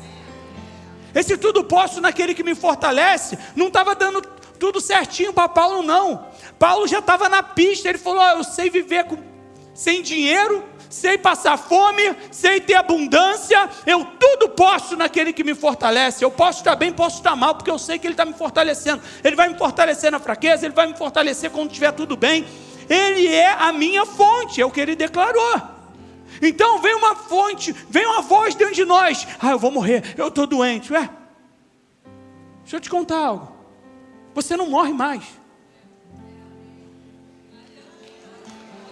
Esse 1.15 1.37
tudo 1.37 1.63
posso 1.63 2.01
naquele 2.01 2.33
que 2.33 2.43
me 2.43 2.53
fortalece, 2.53 3.39
não 3.55 3.67
estava 3.67 3.95
dando 3.95 4.21
tudo 4.59 4.81
certinho 4.81 5.31
para 5.31 5.47
Paulo, 5.47 5.81
não. 5.81 6.27
Paulo 6.59 6.85
já 6.85 6.99
estava 6.99 7.29
na 7.29 7.41
pista, 7.41 7.87
ele 7.87 7.97
falou: 7.97 8.21
oh, 8.21 8.39
Eu 8.39 8.43
sei 8.43 8.69
viver 8.69 9.05
com, 9.05 9.15
sem 9.77 10.01
dinheiro, 10.01 10.63
sei 10.89 11.19
passar 11.19 11.55
fome, 11.55 12.01
sei 12.31 12.59
ter 12.59 12.73
abundância, 12.73 13.69
eu 13.85 14.03
tudo 14.03 14.49
posso 14.49 14.97
naquele 14.97 15.31
que 15.31 15.43
me 15.43 15.53
fortalece. 15.53 16.25
Eu 16.25 16.31
posso 16.31 16.61
estar 16.61 16.75
bem, 16.75 16.91
posso 16.91 17.17
estar 17.17 17.35
mal, 17.35 17.53
porque 17.53 17.69
eu 17.69 17.77
sei 17.77 17.99
que 17.99 18.07
Ele 18.07 18.15
está 18.15 18.25
me 18.25 18.33
fortalecendo. 18.33 19.03
Ele 19.23 19.35
vai 19.35 19.47
me 19.47 19.55
fortalecer 19.55 20.11
na 20.11 20.17
fraqueza, 20.17 20.65
Ele 20.65 20.73
vai 20.73 20.87
me 20.87 20.97
fortalecer 20.97 21.51
quando 21.51 21.69
estiver 21.69 21.91
tudo 21.91 22.17
bem. 22.17 22.43
Ele 22.89 23.27
é 23.27 23.51
a 23.51 23.71
minha 23.71 24.03
fonte, 24.03 24.59
é 24.59 24.65
o 24.65 24.71
que 24.71 24.81
Ele 24.81 24.95
declarou. 24.95 25.61
Então 26.41 26.81
vem 26.81 26.95
uma 26.95 27.15
fonte, 27.15 27.71
vem 27.87 28.05
uma 28.07 28.23
voz 28.23 28.55
dentro 28.55 28.73
de 28.73 28.83
nós. 28.83 29.27
Ah, 29.39 29.51
eu 29.51 29.59
vou 29.59 29.69
morrer, 29.69 30.15
eu 30.17 30.29
estou 30.29 30.47
doente. 30.47 30.91
Ué, 30.91 31.07
deixa 32.63 32.77
eu 32.77 32.81
te 32.81 32.89
contar 32.89 33.19
algo. 33.19 33.55
Você 34.33 34.57
não 34.57 34.71
morre 34.71 34.91
mais. 34.91 35.23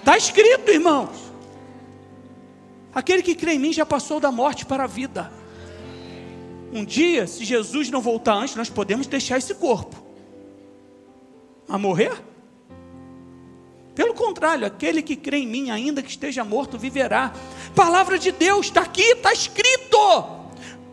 Está 0.06 0.18
escrito, 0.18 0.70
irmãos. 0.70 1.10
Aquele 2.94 3.24
que 3.24 3.34
crê 3.34 3.54
em 3.54 3.60
mim 3.60 3.74
já 3.74 3.84
passou 3.84 4.20
da 4.20 4.32
morte 4.32 4.64
para 4.64 4.84
a 4.84 4.88
vida. 4.88 5.34
Um 6.72 6.86
dia, 6.86 7.26
se 7.26 7.44
Jesus 7.44 7.90
não 7.90 8.02
voltar 8.02 8.36
antes, 8.36 8.56
nós 8.56 8.70
podemos 8.70 9.08
deixar 9.08 9.40
esse 9.40 9.56
corpo. 9.56 9.96
A 11.68 11.80
morrer? 11.80 12.12
Pelo 13.96 14.14
contrário, 14.14 14.68
aquele 14.68 15.02
que 15.02 15.16
crê 15.16 15.40
em 15.40 15.48
mim, 15.48 15.72
ainda 15.72 16.04
que 16.04 16.12
esteja 16.12 16.44
morto, 16.44 16.78
viverá. 16.78 17.34
Palavra 17.74 18.20
de 18.20 18.32
Deus 18.32 18.68
está 18.68 18.82
aqui, 18.82 19.02
está 19.02 19.34
escrito. 19.34 19.98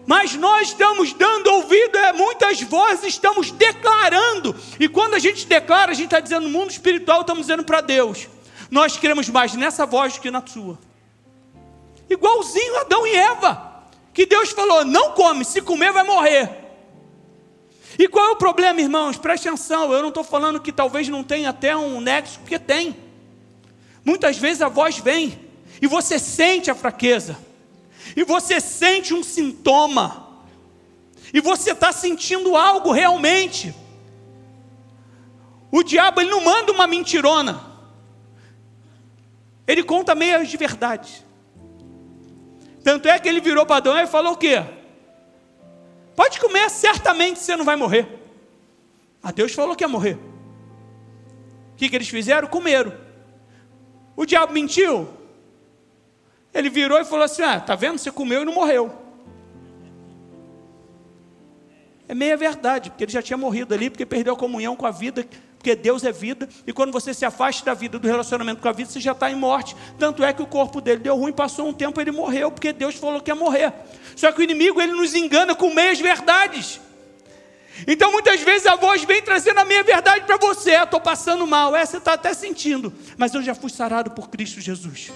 Mas 0.06 0.34
nós 0.36 0.68
estamos 0.68 1.12
dando 1.12 1.48
ouvido 1.48 1.96
a 1.96 2.14
muitas 2.14 2.62
vozes, 2.62 3.08
estamos 3.08 3.50
declarando. 3.50 4.56
E 4.80 4.88
quando 4.88 5.12
a 5.12 5.18
gente 5.18 5.46
declara, 5.46 5.92
a 5.92 5.94
gente 5.94 6.06
está 6.06 6.18
dizendo 6.18 6.44
no 6.44 6.58
mundo 6.58 6.70
espiritual, 6.70 7.20
estamos 7.20 7.42
dizendo 7.42 7.62
para 7.62 7.82
Deus. 7.82 8.26
Nós 8.72 8.96
cremos 8.96 9.28
mais 9.28 9.52
nessa 9.52 9.84
voz 9.84 10.14
do 10.14 10.20
que 10.20 10.30
na 10.30 10.44
sua 10.44 10.78
igualzinho 12.08 12.80
Adão 12.80 13.06
e 13.06 13.14
Eva, 13.14 13.84
que 14.14 14.24
Deus 14.24 14.50
falou: 14.50 14.82
não 14.82 15.12
come, 15.12 15.44
se 15.44 15.60
comer 15.60 15.92
vai 15.92 16.04
morrer. 16.04 16.50
E 17.98 18.08
qual 18.08 18.28
é 18.28 18.30
o 18.30 18.36
problema, 18.36 18.80
irmãos? 18.80 19.18
Preste 19.18 19.46
atenção, 19.46 19.92
eu 19.92 20.00
não 20.00 20.08
estou 20.08 20.24
falando 20.24 20.58
que 20.58 20.72
talvez 20.72 21.06
não 21.06 21.22
tenha 21.22 21.50
até 21.50 21.76
um 21.76 22.00
nexo, 22.00 22.38
porque 22.38 22.58
tem. 22.58 22.96
Muitas 24.02 24.38
vezes 24.38 24.62
a 24.62 24.68
voz 24.68 24.98
vem 24.98 25.38
e 25.80 25.86
você 25.86 26.18
sente 26.18 26.70
a 26.70 26.74
fraqueza, 26.74 27.36
e 28.16 28.24
você 28.24 28.58
sente 28.58 29.12
um 29.12 29.22
sintoma, 29.22 30.28
e 31.34 31.42
você 31.42 31.72
está 31.72 31.92
sentindo 31.92 32.56
algo 32.56 32.90
realmente. 32.90 33.74
O 35.70 35.82
diabo 35.82 36.22
ele 36.22 36.30
não 36.30 36.40
manda 36.40 36.72
uma 36.72 36.86
mentirona, 36.86 37.71
ele 39.72 39.82
conta 39.82 40.14
meias 40.14 40.48
de 40.48 40.56
verdade. 40.56 41.24
Tanto 42.84 43.08
é 43.08 43.18
que 43.18 43.28
ele 43.28 43.40
virou 43.40 43.64
para 43.64 43.76
Adão 43.76 43.98
e 43.98 44.06
falou 44.06 44.32
o 44.32 44.36
quê? 44.36 44.62
Pode 46.14 46.38
comer, 46.38 46.68
certamente 46.68 47.38
você 47.38 47.56
não 47.56 47.64
vai 47.64 47.76
morrer. 47.76 48.06
A 49.22 49.30
Deus 49.30 49.52
falou 49.52 49.74
que 49.74 49.84
ia 49.84 49.88
morrer. 49.88 50.18
O 51.72 51.76
que, 51.76 51.88
que 51.88 51.96
eles 51.96 52.08
fizeram? 52.08 52.48
Comeram. 52.48 52.92
O 54.14 54.26
diabo 54.26 54.52
mentiu. 54.52 55.08
Ele 56.52 56.68
virou 56.68 57.00
e 57.00 57.04
falou 57.04 57.24
assim: 57.24 57.42
Ah, 57.42 57.58
tá 57.58 57.74
vendo? 57.74 57.98
Você 57.98 58.10
comeu 58.10 58.42
e 58.42 58.44
não 58.44 58.52
morreu. 58.52 58.92
É 62.06 62.14
meia 62.14 62.36
verdade, 62.36 62.90
porque 62.90 63.04
ele 63.04 63.12
já 63.12 63.22
tinha 63.22 63.38
morrido 63.38 63.72
ali, 63.72 63.88
porque 63.88 64.04
perdeu 64.04 64.34
a 64.34 64.36
comunhão 64.36 64.76
com 64.76 64.84
a 64.84 64.90
vida 64.90 65.26
porque 65.62 65.76
Deus 65.76 66.02
é 66.02 66.10
vida, 66.10 66.48
e 66.66 66.72
quando 66.72 66.90
você 66.90 67.14
se 67.14 67.24
afasta 67.24 67.64
da 67.64 67.72
vida, 67.72 67.96
do 67.96 68.08
relacionamento 68.08 68.60
com 68.60 68.68
a 68.68 68.72
vida, 68.72 68.90
você 68.90 68.98
já 68.98 69.12
está 69.12 69.30
em 69.30 69.36
morte. 69.36 69.76
Tanto 69.96 70.24
é 70.24 70.32
que 70.32 70.42
o 70.42 70.46
corpo 70.46 70.80
dele 70.80 70.98
deu 70.98 71.16
ruim, 71.16 71.30
passou 71.32 71.68
um 71.68 71.72
tempo, 71.72 72.00
ele 72.00 72.10
morreu, 72.10 72.50
porque 72.50 72.72
Deus 72.72 72.96
falou 72.96 73.20
que 73.20 73.30
ia 73.30 73.34
morrer. 73.36 73.72
Só 74.16 74.32
que 74.32 74.40
o 74.40 74.42
inimigo, 74.42 74.82
ele 74.82 74.92
nos 74.92 75.14
engana 75.14 75.54
com 75.54 75.72
meias 75.72 76.00
verdades. 76.00 76.80
Então 77.86 78.10
muitas 78.10 78.40
vezes 78.40 78.66
a 78.66 78.74
voz 78.74 79.04
vem 79.04 79.22
trazendo 79.22 79.60
a 79.60 79.64
meia 79.64 79.84
verdade 79.84 80.24
para 80.26 80.36
você. 80.36 80.72
Estou 80.72 81.00
passando 81.00 81.46
mal, 81.46 81.76
é, 81.76 81.86
você 81.86 81.98
está 81.98 82.14
até 82.14 82.34
sentindo, 82.34 82.92
mas 83.16 83.32
eu 83.32 83.40
já 83.40 83.54
fui 83.54 83.70
sarado 83.70 84.10
por 84.10 84.30
Cristo 84.30 84.60
Jesus. 84.60 85.12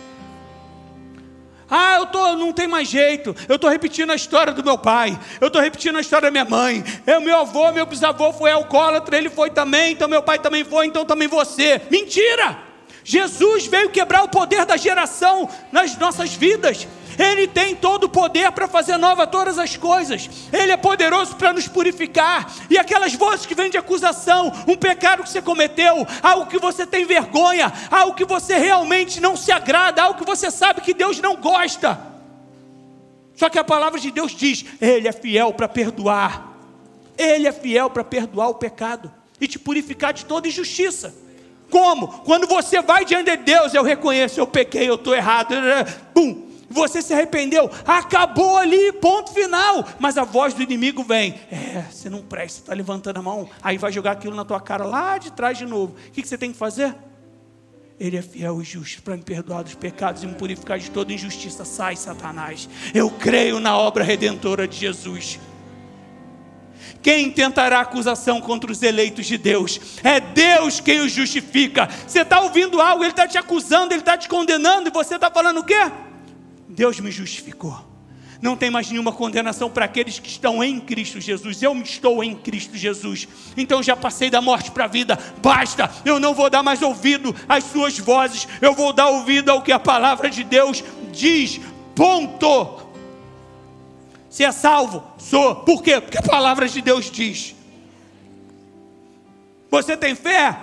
Ah, 1.71 1.97
eu 1.99 2.07
tô, 2.07 2.37
não 2.37 2.53
tem 2.53 2.67
mais 2.67 2.89
jeito. 2.89 3.35
Eu 3.49 3.57
estou 3.57 3.69
repetindo 3.69 4.11
a 4.11 4.15
história 4.15 4.53
do 4.53 4.63
meu 4.63 4.79
pai. 4.79 5.19
Eu 5.41 5.49
estou 5.49 5.61
repetindo 5.61 5.97
a 5.97 6.01
história 6.01 6.29
da 6.29 6.31
minha 6.31 6.45
mãe. 6.45 6.85
Eu, 7.07 7.21
meu 7.21 7.39
avô, 7.39 7.73
meu 7.73 7.87
bisavô 7.87 8.33
foi 8.33 8.53
alcoólatra, 8.53 9.17
ele 9.17 9.29
foi 9.29 9.51
também, 9.51 9.93
então 9.93 10.09
meu 10.09 10.23
pai 10.23 10.39
também 10.39 10.65
foi, 10.65 10.87
então 10.87 11.05
também 11.05 11.29
você. 11.29 11.81
Mentira! 11.91 12.59
Jesus 13.03 13.67
veio 13.67 13.91
quebrar 13.91 14.25
o 14.25 14.29
poder 14.29 14.65
da 14.65 14.77
geração 14.77 15.49
nas 15.71 15.97
nossas 15.97 16.35
vidas. 16.35 16.89
Ele 17.19 17.47
tem 17.47 17.75
todo 17.75 18.05
o 18.05 18.09
poder 18.09 18.53
para 18.53 18.69
fazer 18.69 18.97
nova 18.97 19.27
todas 19.27 19.59
as 19.59 19.77
coisas. 19.77 20.29
Ele 20.53 20.73
é 20.73 20.77
poderoso 20.77 21.37
para 21.37 21.53
nos 21.53 21.69
purificar. 21.69 22.53
E 22.69 22.79
aquelas 22.79 23.15
vozes 23.15 23.47
que 23.47 23.55
vêm 23.55 23.71
de 23.71 23.79
acusação, 23.79 24.53
um 24.67 24.77
pecado 24.77 25.23
que 25.23 25.31
você 25.31 25.43
cometeu, 25.43 26.07
algo 26.23 26.47
que 26.47 26.59
você 26.59 26.87
tem 26.87 27.05
vergonha, 27.05 27.73
algo 27.91 28.15
que 28.15 28.25
você 28.25 28.57
realmente 28.57 29.21
não 29.21 29.37
se 29.37 29.53
agrada, 29.53 30.03
algo 30.03 30.19
que 30.19 30.27
você 30.27 30.51
sabe 30.51 30.81
que 30.81 30.95
Deus 30.95 31.21
não 31.21 31.37
gosta. 31.37 31.99
Só 33.35 33.49
que 33.49 33.59
a 33.59 33.65
palavra 33.65 34.01
de 34.01 34.11
Deus 34.11 34.33
diz: 34.33 34.65
Ele 34.81 35.09
é 35.09 35.13
fiel 35.13 35.53
para 35.53 35.69
perdoar. 35.69 36.55
Ele 37.17 37.47
é 37.47 37.53
fiel 37.53 37.89
para 37.91 38.05
perdoar 38.05 38.49
o 38.49 38.55
pecado 38.55 39.13
e 39.41 39.47
te 39.47 39.59
purificar 39.59 40.13
de 40.13 40.25
toda 40.25 40.49
injustiça. 40.49 41.15
Como? 41.71 42.09
Quando 42.25 42.47
você 42.47 42.81
vai 42.81 43.05
diante 43.05 43.31
de 43.31 43.37
Deus, 43.39 43.75
eu 43.75 43.83
reconheço, 43.83 44.39
eu 44.39 44.47
pequei, 44.47 44.89
eu 44.89 44.95
estou 44.95 45.15
errado. 45.15 45.55
Pum, 46.15 46.46
você 46.77 47.03
se 47.03 47.13
arrependeu, 47.13 47.71
acabou 47.85 48.57
ali, 48.59 48.93
ponto 48.93 49.33
final. 49.33 49.85
Mas 49.99 50.17
a 50.17 50.25
voz 50.25 50.55
do 50.55 50.63
inimigo 50.63 51.03
vem: 51.03 51.35
É, 51.51 51.85
você 51.91 52.09
não 52.09 52.23
presta, 52.23 52.61
está 52.61 52.75
levantando 52.75 53.19
a 53.19 53.23
mão, 53.23 53.49
aí 53.63 53.79
vai 53.79 53.91
jogar 53.91 54.13
aquilo 54.13 54.37
na 54.37 54.45
tua 54.45 54.61
cara 54.61 54.85
lá 54.85 55.19
de 55.19 55.33
trás 55.33 55.59
de 55.59 55.65
novo. 55.65 55.97
O 56.09 56.11
que, 56.13 56.27
você 56.27 56.39
tem 56.39 56.53
que 56.53 56.59
fazer? 56.59 56.95
Ele 57.99 58.19
é 58.19 58.23
fiel 58.23 58.61
e 58.61 58.65
justo 58.65 59.03
para 59.03 59.17
me 59.17 59.23
perdoar 59.23 59.63
dos 59.63 59.75
pecados 59.75 60.23
e 60.23 60.27
me 60.27 60.35
purificar 60.35 60.79
de 60.79 60.91
toda 60.91 61.13
injustiça. 61.13 61.65
Sai, 61.65 61.97
Satanás. 61.97 62.69
Eu 62.95 63.11
creio 63.11 63.59
na 63.59 63.77
obra 63.77 64.05
redentora 64.05 64.69
de 64.69 64.77
Jesus. 64.77 65.41
Quem 67.03 67.31
tentará 67.31 67.81
acusação 67.81 68.41
contra 68.41 68.71
os 68.71 68.83
eleitos 68.83 69.27
de 69.27 69.39
Deus? 69.39 69.81
É 70.03 70.21
Deus 70.21 70.81
quem 70.81 71.01
os 71.01 71.13
justifica. 71.13 71.89
Você 72.07 72.21
está 72.21 72.41
ouvindo 72.41 72.81
algo, 72.81 73.03
Ele 73.03 73.11
está 73.11 73.27
te 73.27 73.39
acusando, 73.39 73.95
Ele 73.95 74.01
está 74.01 74.19
te 74.19 74.29
condenando, 74.29 74.89
e 74.89 74.93
você 74.93 75.15
está 75.15 75.31
falando 75.31 75.61
o 75.61 75.65
quê? 75.65 75.91
Deus 76.77 77.01
me 77.01 77.11
justificou. 77.11 77.75
Não 78.43 78.55
tem 78.55 78.71
mais 78.71 78.91
nenhuma 78.91 79.13
condenação 79.13 79.71
para 79.71 79.87
aqueles 79.87 80.19
que 80.19 80.29
estão 80.29 80.63
em 80.63 80.79
Cristo 80.79 81.19
Jesus. 81.19 81.63
Eu 81.63 81.75
estou 81.79 82.23
em 82.23 82.35
Cristo 82.37 82.77
Jesus. 82.77 83.27
Então 83.57 83.83
já 83.83 83.97
passei 83.97 84.29
da 84.29 84.43
morte 84.43 84.71
para 84.71 84.85
a 84.85 84.89
vida. 84.89 85.19
Basta, 85.43 85.91
eu 86.05 86.21
não 86.21 86.35
vou 86.35 86.51
dar 86.51 86.63
mais 86.63 86.83
ouvido 86.83 87.35
às 87.49 87.65
suas 87.65 87.99
vozes. 87.99 88.47
Eu 88.61 88.75
vou 88.75 88.93
dar 88.93 89.09
ouvido 89.09 89.49
ao 89.49 89.63
que 89.63 89.73
a 89.73 89.79
palavra 89.79 90.29
de 90.29 90.45
Deus 90.45 90.85
diz. 91.11 91.59
Ponto. 91.95 92.87
Se 94.29 94.45
é 94.45 94.53
salvo, 94.53 95.03
sou. 95.17 95.57
Por 95.57 95.83
quê? 95.83 95.99
Porque 95.99 96.19
a 96.19 96.23
palavra 96.23 96.69
de 96.69 96.83
Deus 96.83 97.11
diz. 97.11 97.55
Você 99.71 99.97
tem 99.97 100.15
fé? 100.15 100.59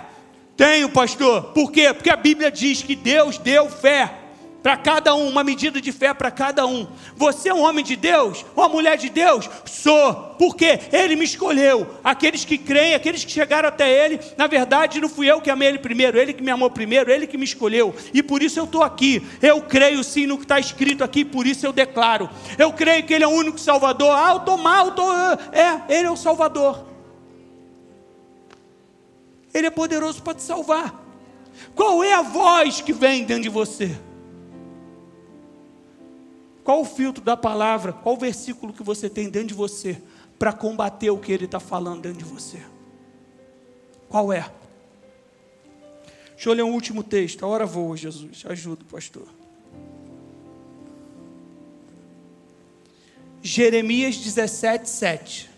Tenho, 0.56 0.88
pastor. 0.90 1.42
Por 1.46 1.72
quê? 1.72 1.92
Porque 1.92 2.10
a 2.10 2.16
Bíblia 2.16 2.52
diz 2.52 2.82
que 2.82 2.94
Deus 2.94 3.36
deu 3.36 3.68
fé 3.68 4.23
para 4.64 4.78
cada 4.78 5.14
um, 5.14 5.28
uma 5.28 5.44
medida 5.44 5.78
de 5.78 5.92
fé 5.92 6.14
para 6.14 6.30
cada 6.30 6.66
um. 6.66 6.86
Você 7.16 7.50
é 7.50 7.54
um 7.54 7.60
homem 7.60 7.84
de 7.84 7.96
Deus? 7.96 8.46
Uma 8.56 8.66
mulher 8.66 8.96
de 8.96 9.10
Deus? 9.10 9.46
Sou. 9.66 10.14
Porque 10.38 10.80
Ele 10.90 11.16
me 11.16 11.24
escolheu. 11.26 11.86
Aqueles 12.02 12.46
que 12.46 12.56
creem, 12.56 12.94
aqueles 12.94 13.26
que 13.26 13.30
chegaram 13.30 13.68
até 13.68 13.86
Ele, 13.86 14.18
na 14.38 14.46
verdade 14.46 15.02
não 15.02 15.08
fui 15.10 15.30
eu 15.30 15.42
que 15.42 15.50
amei 15.50 15.68
Ele 15.68 15.78
primeiro, 15.78 16.18
Ele 16.18 16.32
que 16.32 16.42
me 16.42 16.50
amou 16.50 16.70
primeiro, 16.70 17.10
Ele 17.10 17.26
que 17.26 17.36
me 17.36 17.44
escolheu. 17.44 17.94
E 18.14 18.22
por 18.22 18.42
isso 18.42 18.58
eu 18.58 18.64
estou 18.64 18.82
aqui. 18.82 19.22
Eu 19.42 19.60
creio 19.60 20.02
sim 20.02 20.26
no 20.26 20.38
que 20.38 20.44
está 20.44 20.58
escrito 20.58 21.04
aqui, 21.04 21.26
por 21.26 21.46
isso 21.46 21.66
eu 21.66 21.72
declaro. 21.72 22.30
Eu 22.56 22.72
creio 22.72 23.04
que 23.04 23.12
Ele 23.12 23.24
é 23.24 23.28
o 23.28 23.32
único 23.32 23.60
Salvador. 23.60 24.16
Ah, 24.16 24.30
eu 24.30 24.38
estou 24.38 24.56
mal, 24.56 24.92
tô... 24.92 25.12
é, 25.52 25.82
Ele 25.90 26.06
é 26.06 26.10
o 26.10 26.16
Salvador. 26.16 26.86
Ele 29.52 29.66
é 29.66 29.70
poderoso 29.70 30.22
para 30.22 30.32
te 30.32 30.42
salvar. 30.42 31.04
Qual 31.74 32.02
é 32.02 32.14
a 32.14 32.22
voz 32.22 32.80
que 32.80 32.94
vem 32.94 33.24
dentro 33.24 33.42
de 33.42 33.50
você? 33.50 33.94
Qual 36.64 36.80
o 36.80 36.84
filtro 36.84 37.22
da 37.22 37.36
palavra? 37.36 37.92
Qual 37.92 38.14
o 38.14 38.18
versículo 38.18 38.72
que 38.72 38.82
você 38.82 39.10
tem 39.10 39.28
dentro 39.28 39.48
de 39.48 39.54
você 39.54 40.02
para 40.38 40.50
combater 40.50 41.10
o 41.10 41.18
que 41.18 41.30
ele 41.30 41.44
está 41.44 41.60
falando 41.60 42.00
dentro 42.00 42.18
de 42.18 42.24
você? 42.24 42.58
Qual 44.08 44.32
é? 44.32 44.50
Deixa 46.30 46.48
eu 46.48 46.54
ler 46.54 46.62
um 46.62 46.72
último 46.72 47.02
texto. 47.02 47.44
A 47.44 47.48
hora 47.48 47.66
voa, 47.66 47.96
Jesus. 47.96 48.44
Ajuda, 48.46 48.82
pastor. 48.90 49.28
Jeremias 53.42 54.16
17, 54.16 54.88
7. 54.88 55.50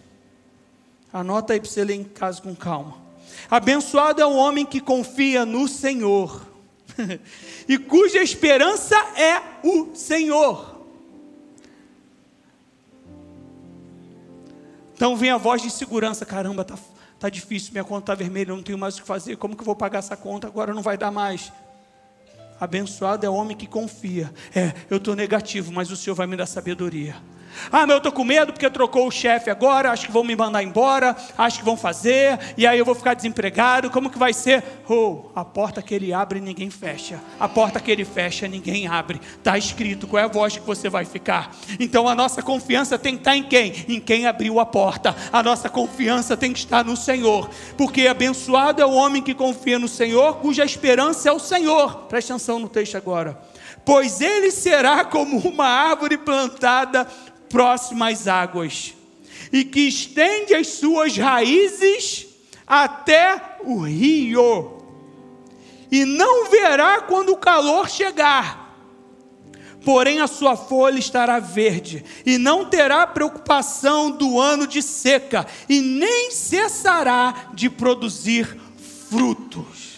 Anota 1.12 1.53
aí 1.53 1.61
para 1.61 1.71
você 1.71 1.85
ler 1.85 1.95
em 1.95 2.05
casa 2.05 2.42
com 2.42 2.55
calma. 2.55 2.97
Abençoado 3.49 4.21
é 4.21 4.27
o 4.27 4.35
homem 4.35 4.66
que 4.66 4.81
confia 4.81 5.47
no 5.47 5.69
Senhor 5.69 6.45
e 7.69 7.79
cuja 7.79 8.21
esperança 8.21 8.97
é 9.16 9.40
o 9.62 9.95
Senhor. 9.95 10.76
Então 14.97 15.15
vem 15.15 15.31
a 15.31 15.37
voz 15.37 15.61
de 15.61 15.71
segurança: 15.71 16.25
caramba, 16.25 16.65
tá, 16.65 16.75
tá 17.21 17.29
difícil, 17.29 17.71
minha 17.73 17.85
conta 17.85 18.13
está 18.13 18.15
vermelha, 18.15 18.51
eu 18.51 18.57
não 18.57 18.63
tenho 18.63 18.79
mais 18.79 18.97
o 18.97 19.03
que 19.03 19.07
fazer, 19.07 19.37
como 19.37 19.55
que 19.55 19.61
eu 19.61 19.67
vou 19.67 19.77
pagar 19.77 19.99
essa 19.99 20.17
conta? 20.17 20.47
Agora 20.47 20.73
não 20.73 20.83
vai 20.83 20.97
dar 20.97 21.11
mais. 21.11 21.53
Abençoado 22.59 23.27
é 23.27 23.29
o 23.29 23.35
homem 23.35 23.55
que 23.55 23.67
confia. 23.67 24.33
É, 24.55 24.73
eu 24.89 24.97
estou 24.97 25.15
negativo, 25.15 25.71
mas 25.71 25.91
o 25.91 25.97
Senhor 25.97 26.17
vai 26.17 26.27
me 26.27 26.35
dar 26.35 26.47
sabedoria. 26.47 27.15
Ah, 27.71 27.83
mas 27.83 27.90
eu 27.90 27.97
estou 27.99 28.12
com 28.12 28.25
medo 28.25 28.53
porque 28.53 28.69
trocou 28.71 29.07
o 29.07 29.11
chefe 29.11 29.51
agora, 29.51 29.90
acho 29.90 30.07
que 30.07 30.12
vão 30.12 30.25
me 30.25 30.37
mandar 30.37 30.62
embora, 30.62 31.16
acho 31.37 31.59
que 31.59 31.64
vão 31.64 31.77
fazer, 31.77 32.38
e 32.57 32.66
aí 32.66 32.79
eu 32.79 32.85
vou 32.85 32.95
ficar 32.95 33.14
desempregado, 33.14 33.90
como 33.90 34.11
que 34.11 34.19
vai 34.19 34.33
ser? 34.33 34.62
Oh, 34.88 35.27
a 35.35 35.45
porta 35.45 35.83
que 35.83 35.95
ele 35.95 36.12
abre 36.12 36.40
ninguém 36.40 36.71
fecha, 36.71 37.21
a 37.38 37.49
porta 37.49 37.81
que 37.81 37.90
ele 37.90 38.05
fecha 38.05 38.47
ninguém 38.47 38.87
abre, 38.87 39.21
está 39.38 39.59
escrito 39.59 40.07
qual 40.07 40.23
é 40.23 40.25
a 40.25 40.29
voz 40.29 40.57
que 40.57 40.66
você 40.66 40.88
vai 40.88 41.05
ficar. 41.05 41.51
Então 41.79 42.09
a 42.09 42.14
nossa 42.14 42.42
confiança 42.42 42.99
tem 42.99 43.14
que 43.14 43.21
estar 43.21 43.37
em 43.37 43.42
quem? 43.42 43.73
Em 43.88 44.01
quem 44.01 44.27
abriu 44.27 44.61
a 44.61 44.66
porta, 44.66 45.14
a 45.33 45.42
nossa 45.42 45.69
confiança 45.69 46.37
tem 46.37 46.53
que 46.53 46.59
estar 46.59 46.85
no 46.85 46.97
Senhor, 46.97 47.51
porque 47.77 48.07
abençoado 48.07 48.81
é 48.81 48.87
o 48.87 48.92
homem 48.92 49.23
que 49.23 49.35
confia 49.35 49.79
no 49.79 49.88
Senhor, 49.88 50.37
cuja 50.37 50.64
esperança 50.64 51.29
é 51.29 51.33
o 51.33 51.38
Senhor, 51.38 52.05
preste 52.09 52.33
atenção 52.33 52.59
no 52.59 52.69
texto 52.69 52.97
agora, 52.97 53.38
pois 53.85 54.21
ele 54.21 54.51
será 54.51 55.05
como 55.05 55.38
uma 55.38 55.66
árvore 55.66 56.19
plantada 56.19 57.07
próximas 57.49 58.29
águas, 58.29 58.95
e 59.53 59.65
que 59.65 59.81
estende 59.81 60.55
as 60.55 60.69
suas 60.69 61.17
raízes 61.17 62.27
até 62.67 63.59
o 63.65 63.81
rio, 63.81 64.83
e 65.91 66.05
não 66.05 66.51
verá 66.51 67.01
quando 67.01 67.31
o 67.31 67.37
calor 67.37 67.89
chegar. 67.89 68.67
Porém, 69.85 70.21
a 70.21 70.27
sua 70.27 70.57
folha 70.57 70.99
estará 70.99 71.39
verde, 71.39 72.05
e 72.25 72.39
não 72.39 72.65
terá 72.65 73.07
preocupação 73.07 74.11
do 74.11 74.41
ano 74.41 74.67
de 74.67 74.83
seca, 74.83 75.47
e 75.69 75.81
nem 75.81 76.33
cessará 76.33 77.51
de 77.55 77.71
produzir 77.71 78.47
frutos. 79.09 79.97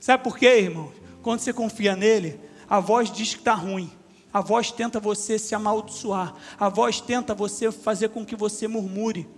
Sabe 0.00 0.24
por 0.24 0.36
quê, 0.36 0.58
irmão? 0.58 0.92
Quando 1.22 1.40
você 1.40 1.52
confia 1.52 1.94
nele, 1.94 2.38
a 2.68 2.80
voz 2.80 3.10
diz 3.10 3.34
que 3.34 3.40
está 3.40 3.54
ruim. 3.54 3.90
A 4.32 4.40
voz 4.40 4.72
tenta 4.72 4.98
você 4.98 5.38
se 5.38 5.54
amaldiçoar. 5.54 6.34
A 6.58 6.68
voz 6.68 7.00
tenta 7.00 7.34
você 7.34 7.70
fazer 7.70 8.08
com 8.08 8.24
que 8.24 8.34
você 8.34 8.66
murmure. 8.66 9.28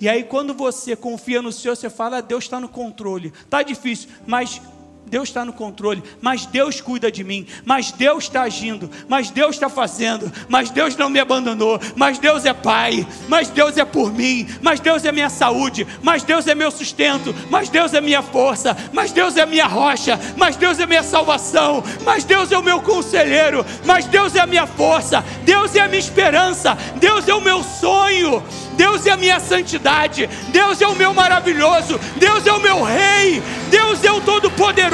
E 0.00 0.08
aí, 0.08 0.24
quando 0.24 0.52
você 0.52 0.96
confia 0.96 1.40
no 1.40 1.52
Senhor, 1.52 1.76
você 1.76 1.88
fala: 1.88 2.18
ah, 2.18 2.20
Deus 2.20 2.44
está 2.44 2.58
no 2.58 2.68
controle. 2.68 3.32
Está 3.44 3.62
difícil, 3.62 4.10
mas 4.26 4.60
Deus 5.06 5.28
está 5.28 5.44
no 5.44 5.52
controle, 5.52 6.02
mas 6.20 6.46
Deus 6.46 6.80
cuida 6.80 7.10
de 7.10 7.22
mim, 7.22 7.46
mas 7.64 7.92
Deus 7.92 8.24
está 8.24 8.42
agindo, 8.42 8.90
mas 9.08 9.30
Deus 9.30 9.56
está 9.56 9.68
fazendo, 9.68 10.32
mas 10.48 10.70
Deus 10.70 10.96
não 10.96 11.10
me 11.10 11.20
abandonou, 11.20 11.78
mas 11.94 12.18
Deus 12.18 12.44
é 12.44 12.52
Pai, 12.52 13.06
mas 13.28 13.48
Deus 13.48 13.76
é 13.76 13.84
por 13.84 14.12
mim, 14.12 14.48
mas 14.60 14.80
Deus 14.80 15.04
é 15.04 15.12
minha 15.12 15.28
saúde, 15.28 15.86
mas 16.02 16.22
Deus 16.22 16.46
é 16.46 16.54
meu 16.54 16.70
sustento, 16.70 17.34
mas 17.50 17.68
Deus 17.68 17.92
é 17.94 18.00
minha 18.00 18.22
força, 18.22 18.76
mas 18.92 19.12
Deus 19.12 19.36
é 19.36 19.46
minha 19.46 19.66
rocha, 19.66 20.18
mas 20.36 20.56
Deus 20.56 20.78
é 20.78 20.86
minha 20.86 21.02
salvação, 21.02 21.84
mas 22.04 22.24
Deus 22.24 22.50
é 22.50 22.58
o 22.58 22.62
meu 22.62 22.80
conselheiro, 22.80 23.64
mas 23.84 24.06
Deus 24.06 24.34
é 24.34 24.40
a 24.40 24.46
minha 24.46 24.66
força, 24.66 25.24
Deus 25.44 25.74
é 25.76 25.80
a 25.80 25.88
minha 25.88 26.00
esperança, 26.00 26.76
Deus 26.96 27.28
é 27.28 27.34
o 27.34 27.40
meu 27.40 27.62
sonho. 27.62 28.42
Deus 28.74 29.06
é 29.06 29.10
a 29.10 29.16
minha 29.16 29.40
santidade, 29.40 30.28
Deus 30.48 30.80
é 30.80 30.86
o 30.86 30.94
meu 30.94 31.14
maravilhoso, 31.14 31.98
Deus 32.16 32.46
é 32.46 32.52
o 32.52 32.60
meu 32.60 32.82
rei, 32.82 33.42
Deus 33.70 34.02
é 34.04 34.10
o 34.10 34.20
todo-poderoso, 34.20 34.93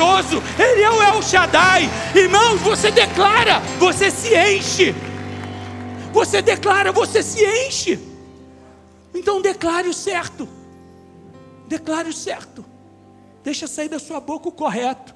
Ele 0.59 0.83
é 0.83 0.91
o 0.91 1.03
El 1.03 1.23
Shaddai. 1.23 1.89
Irmãos, 2.15 2.61
você 2.61 2.91
declara, 2.91 3.61
você 3.79 4.11
se 4.11 4.35
enche. 4.35 4.95
Você 6.13 6.41
declara, 6.43 6.93
você 6.93 7.23
se 7.23 7.45
enche. 7.45 7.99
Então 9.15 9.41
declare 9.41 9.89
o 9.89 9.95
certo. 9.95 10.49
Declare 11.67 12.09
o 12.09 12.13
certo. 12.13 12.65
Deixa 13.45 13.67
sair 13.67 13.89
da 13.89 13.99
sua 13.99 14.21
boca 14.21 14.49
o 14.49 14.53
correto. 14.53 15.15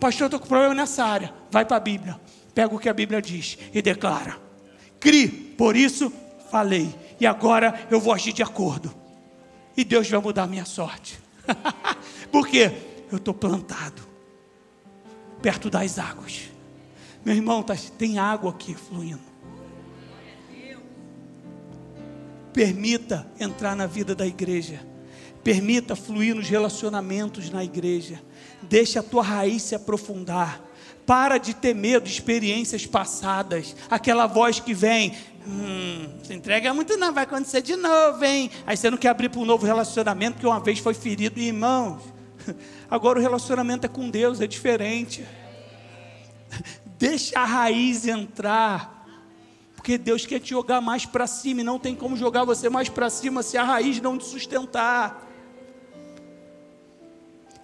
Pastor, 0.00 0.22
eu 0.22 0.26
estou 0.26 0.40
com 0.40 0.46
problema 0.46 0.74
nessa 0.74 1.04
área. 1.04 1.32
Vai 1.50 1.64
para 1.64 1.76
a 1.76 1.80
Bíblia. 1.80 2.20
Pega 2.54 2.74
o 2.74 2.78
que 2.78 2.88
a 2.88 2.94
Bíblia 2.94 3.20
diz 3.20 3.58
e 3.72 3.82
declara. 3.82 4.36
Crie, 4.98 5.28
por 5.28 5.76
isso 5.76 6.12
falei 6.50 6.94
e 7.20 7.26
agora 7.26 7.86
eu 7.90 8.00
vou 8.00 8.12
agir 8.12 8.32
de 8.32 8.42
acordo. 8.42 8.94
E 9.76 9.84
Deus 9.84 10.08
vai 10.08 10.20
mudar 10.20 10.44
a 10.44 10.46
minha 10.46 10.64
sorte. 10.64 11.18
Por 12.32 12.48
quê? 12.48 12.72
Eu 13.12 13.18
estou 13.18 13.34
plantado 13.34 14.15
perto 15.46 15.70
das 15.70 15.96
águas. 15.96 16.50
Meu 17.24 17.32
irmão, 17.32 17.62
tá, 17.62 17.76
tem 17.96 18.18
água 18.18 18.50
aqui 18.50 18.74
fluindo. 18.74 19.20
Permita 22.52 23.24
entrar 23.38 23.76
na 23.76 23.86
vida 23.86 24.12
da 24.12 24.26
igreja. 24.26 24.84
Permita 25.44 25.94
fluir 25.94 26.34
nos 26.34 26.48
relacionamentos 26.48 27.48
na 27.48 27.62
igreja. 27.62 28.20
Deixe 28.60 28.98
a 28.98 29.04
tua 29.04 29.22
raiz 29.22 29.62
se 29.62 29.76
aprofundar. 29.76 30.60
Para 31.06 31.38
de 31.38 31.54
ter 31.54 31.76
medo 31.76 32.06
de 32.06 32.10
experiências 32.10 32.84
passadas. 32.84 33.76
Aquela 33.88 34.26
voz 34.26 34.58
que 34.58 34.74
vem, 34.74 35.14
Hum, 35.46 36.08
se 36.24 36.34
entrega 36.34 36.74
muito 36.74 36.96
não, 36.96 37.12
vai 37.12 37.22
acontecer 37.22 37.62
de 37.62 37.76
novo, 37.76 38.24
hein? 38.24 38.50
Aí 38.66 38.76
você 38.76 38.90
não 38.90 38.98
quer 38.98 39.10
abrir 39.10 39.28
para 39.28 39.40
um 39.40 39.44
novo 39.44 39.64
relacionamento 39.64 40.40
que 40.40 40.46
uma 40.46 40.58
vez 40.58 40.80
foi 40.80 40.92
ferido, 40.92 41.38
irmãos. 41.38 42.15
Agora 42.90 43.18
o 43.18 43.22
relacionamento 43.22 43.86
é 43.86 43.88
com 43.88 44.10
Deus, 44.10 44.40
é 44.40 44.46
diferente. 44.46 45.26
Deixa 46.98 47.40
a 47.40 47.44
raiz 47.44 48.06
entrar. 48.06 49.06
Porque 49.74 49.98
Deus 49.98 50.26
quer 50.26 50.40
te 50.40 50.50
jogar 50.50 50.80
mais 50.80 51.06
para 51.06 51.26
cima 51.26 51.60
e 51.60 51.64
não 51.64 51.78
tem 51.78 51.94
como 51.94 52.16
jogar 52.16 52.44
você 52.44 52.68
mais 52.68 52.88
para 52.88 53.08
cima 53.10 53.42
se 53.42 53.56
a 53.56 53.64
raiz 53.64 54.00
não 54.00 54.18
te 54.18 54.24
sustentar. 54.24 55.24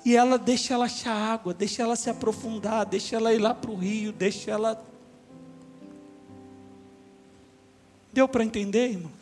E 0.05 0.17
ela 0.17 0.37
deixa 0.37 0.75
ela 0.75 0.87
achar 0.87 1.15
água, 1.15 1.55
deixa 1.55 1.83
ela 1.83 1.97
se 1.97 2.11
aprofundar, 2.11 2.85
deixa 2.85 3.17
ela 3.17 3.33
ir 3.33 3.39
lá 3.39 3.55
para 3.55 3.71
o 3.71 3.77
rio, 3.77 4.13
deixa 4.13 4.51
ela 4.51 4.83
Deu 8.13 8.29
para 8.29 8.45
entender, 8.45 8.91
irmãos? 8.91 9.13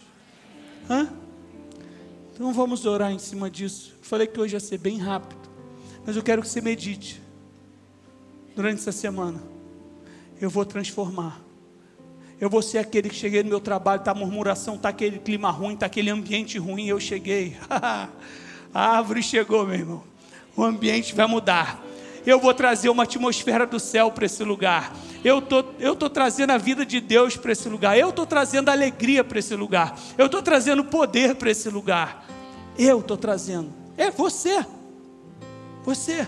Hã? 0.89 1.09
Então 2.35 2.53
vamos 2.53 2.85
orar 2.85 3.13
em 3.13 3.21
cima 3.21 3.49
disso. 3.49 3.95
Falei 4.03 4.27
que 4.27 4.41
hoje 4.41 4.57
ia 4.57 4.61
ser 4.61 4.79
bem 4.79 4.99
rápido, 4.99 5.40
mas 6.11 6.17
eu 6.17 6.25
quero 6.25 6.43
que 6.43 6.49
você 6.49 6.61
medite 6.61 7.23
durante 8.57 8.81
essa 8.81 8.91
semana. 8.91 9.41
Eu 10.41 10.51
vou 10.51 10.65
transformar. 10.65 11.41
Eu 12.41 12.51
vou 12.51 12.61
ser 12.63 12.79
aquele 12.79 13.09
que 13.09 13.15
cheguei 13.15 13.45
no 13.45 13.49
meu 13.49 13.61
trabalho, 13.61 14.01
está 14.01 14.13
murmuração, 14.13 14.75
está 14.75 14.89
aquele 14.89 15.21
clima 15.21 15.53
ruim, 15.53 15.75
está 15.75 15.87
aquele 15.87 16.11
ambiente 16.11 16.59
ruim, 16.59 16.89
eu 16.89 16.99
cheguei. 16.99 17.57
a 17.71 18.09
árvore 18.75 19.23
chegou, 19.23 19.65
meu 19.65 19.77
irmão. 19.77 20.03
O 20.57 20.65
ambiente 20.65 21.15
vai 21.15 21.29
mudar. 21.29 21.81
Eu 22.27 22.41
vou 22.41 22.53
trazer 22.53 22.89
uma 22.89 23.05
atmosfera 23.05 23.65
do 23.65 23.79
céu 23.79 24.11
para 24.11 24.27
esse 24.27 24.43
lugar 24.43 24.93
eu 25.23 25.41
tô, 25.41 25.61
estou 25.61 25.95
tô 25.95 26.11
trazendo 26.11 26.51
a 26.51 26.59
vida 26.59 26.85
de 26.85 26.99
Deus 26.99 27.37
para 27.37 27.53
esse 27.53 27.69
lugar, 27.69 27.97
eu 27.97 28.09
estou 28.09 28.25
trazendo 28.27 28.71
alegria 28.71 29.23
para 29.23 29.39
esse 29.39 29.55
lugar, 29.55 29.95
eu 30.17 30.25
estou 30.25 30.41
trazendo 30.43 30.83
poder 30.83 31.35
para 31.35 31.51
esse 31.51 31.69
lugar, 31.69 32.25
eu 32.79 33.01
estou 33.01 33.19
trazendo, 33.19 33.71
é 33.99 34.11
você, 34.11 34.65
você. 35.85 36.27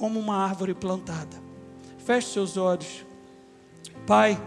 como 0.00 0.18
uma 0.18 0.34
árvore 0.34 0.72
plantada. 0.72 1.36
Feche 1.98 2.32
seus 2.32 2.56
olhos. 2.56 3.04
Pai, 4.06 4.40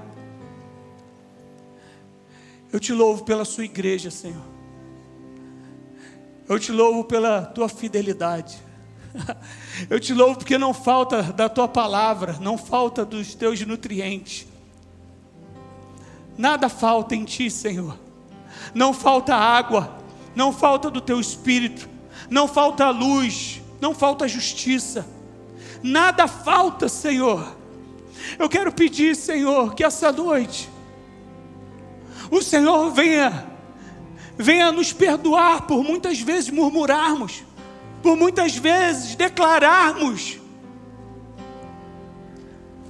eu 2.72 2.80
te 2.80 2.92
louvo 2.92 3.24
pela 3.24 3.46
sua 3.46 3.64
igreja, 3.64 4.10
Senhor. 4.10 4.42
Eu 6.50 6.60
te 6.60 6.72
louvo 6.72 7.04
pela 7.04 7.46
tua 7.46 7.70
fidelidade. 7.70 8.58
Eu 9.90 10.00
te 10.00 10.12
louvo 10.12 10.38
porque 10.38 10.58
não 10.58 10.74
falta 10.74 11.22
da 11.22 11.48
tua 11.48 11.68
palavra, 11.68 12.38
não 12.40 12.58
falta 12.58 13.06
dos 13.06 13.36
teus 13.36 13.62
nutrientes. 13.62 14.48
Nada 16.36 16.68
falta 16.68 17.16
em 17.16 17.24
ti, 17.24 17.50
Senhor. 17.50 17.98
Não 18.74 18.92
falta 18.92 19.36
água, 19.36 19.96
não 20.36 20.52
falta 20.52 20.90
do 20.90 21.02
teu 21.02 21.20
espírito, 21.20 21.90
não 22.30 22.48
falta 22.48 22.90
luz, 22.90 23.62
não 23.80 23.94
falta 23.94 24.28
justiça. 24.28 25.06
Nada 25.82 26.28
falta, 26.28 26.88
Senhor. 26.88 27.58
Eu 28.40 28.48
quero 28.48 28.72
pedir, 28.72 29.16
Senhor, 29.16 29.76
que 29.76 29.84
essa 29.84 30.12
noite 30.12 30.70
o 32.32 32.42
Senhor 32.42 32.90
venha, 32.90 33.48
venha 34.36 34.72
nos 34.72 34.92
perdoar 34.92 35.68
por 35.68 35.84
muitas 35.84 36.20
vezes 36.20 36.50
murmurarmos, 36.50 37.44
por 38.02 38.16
muitas 38.16 38.56
vezes 38.56 39.16
declararmos 39.16 40.40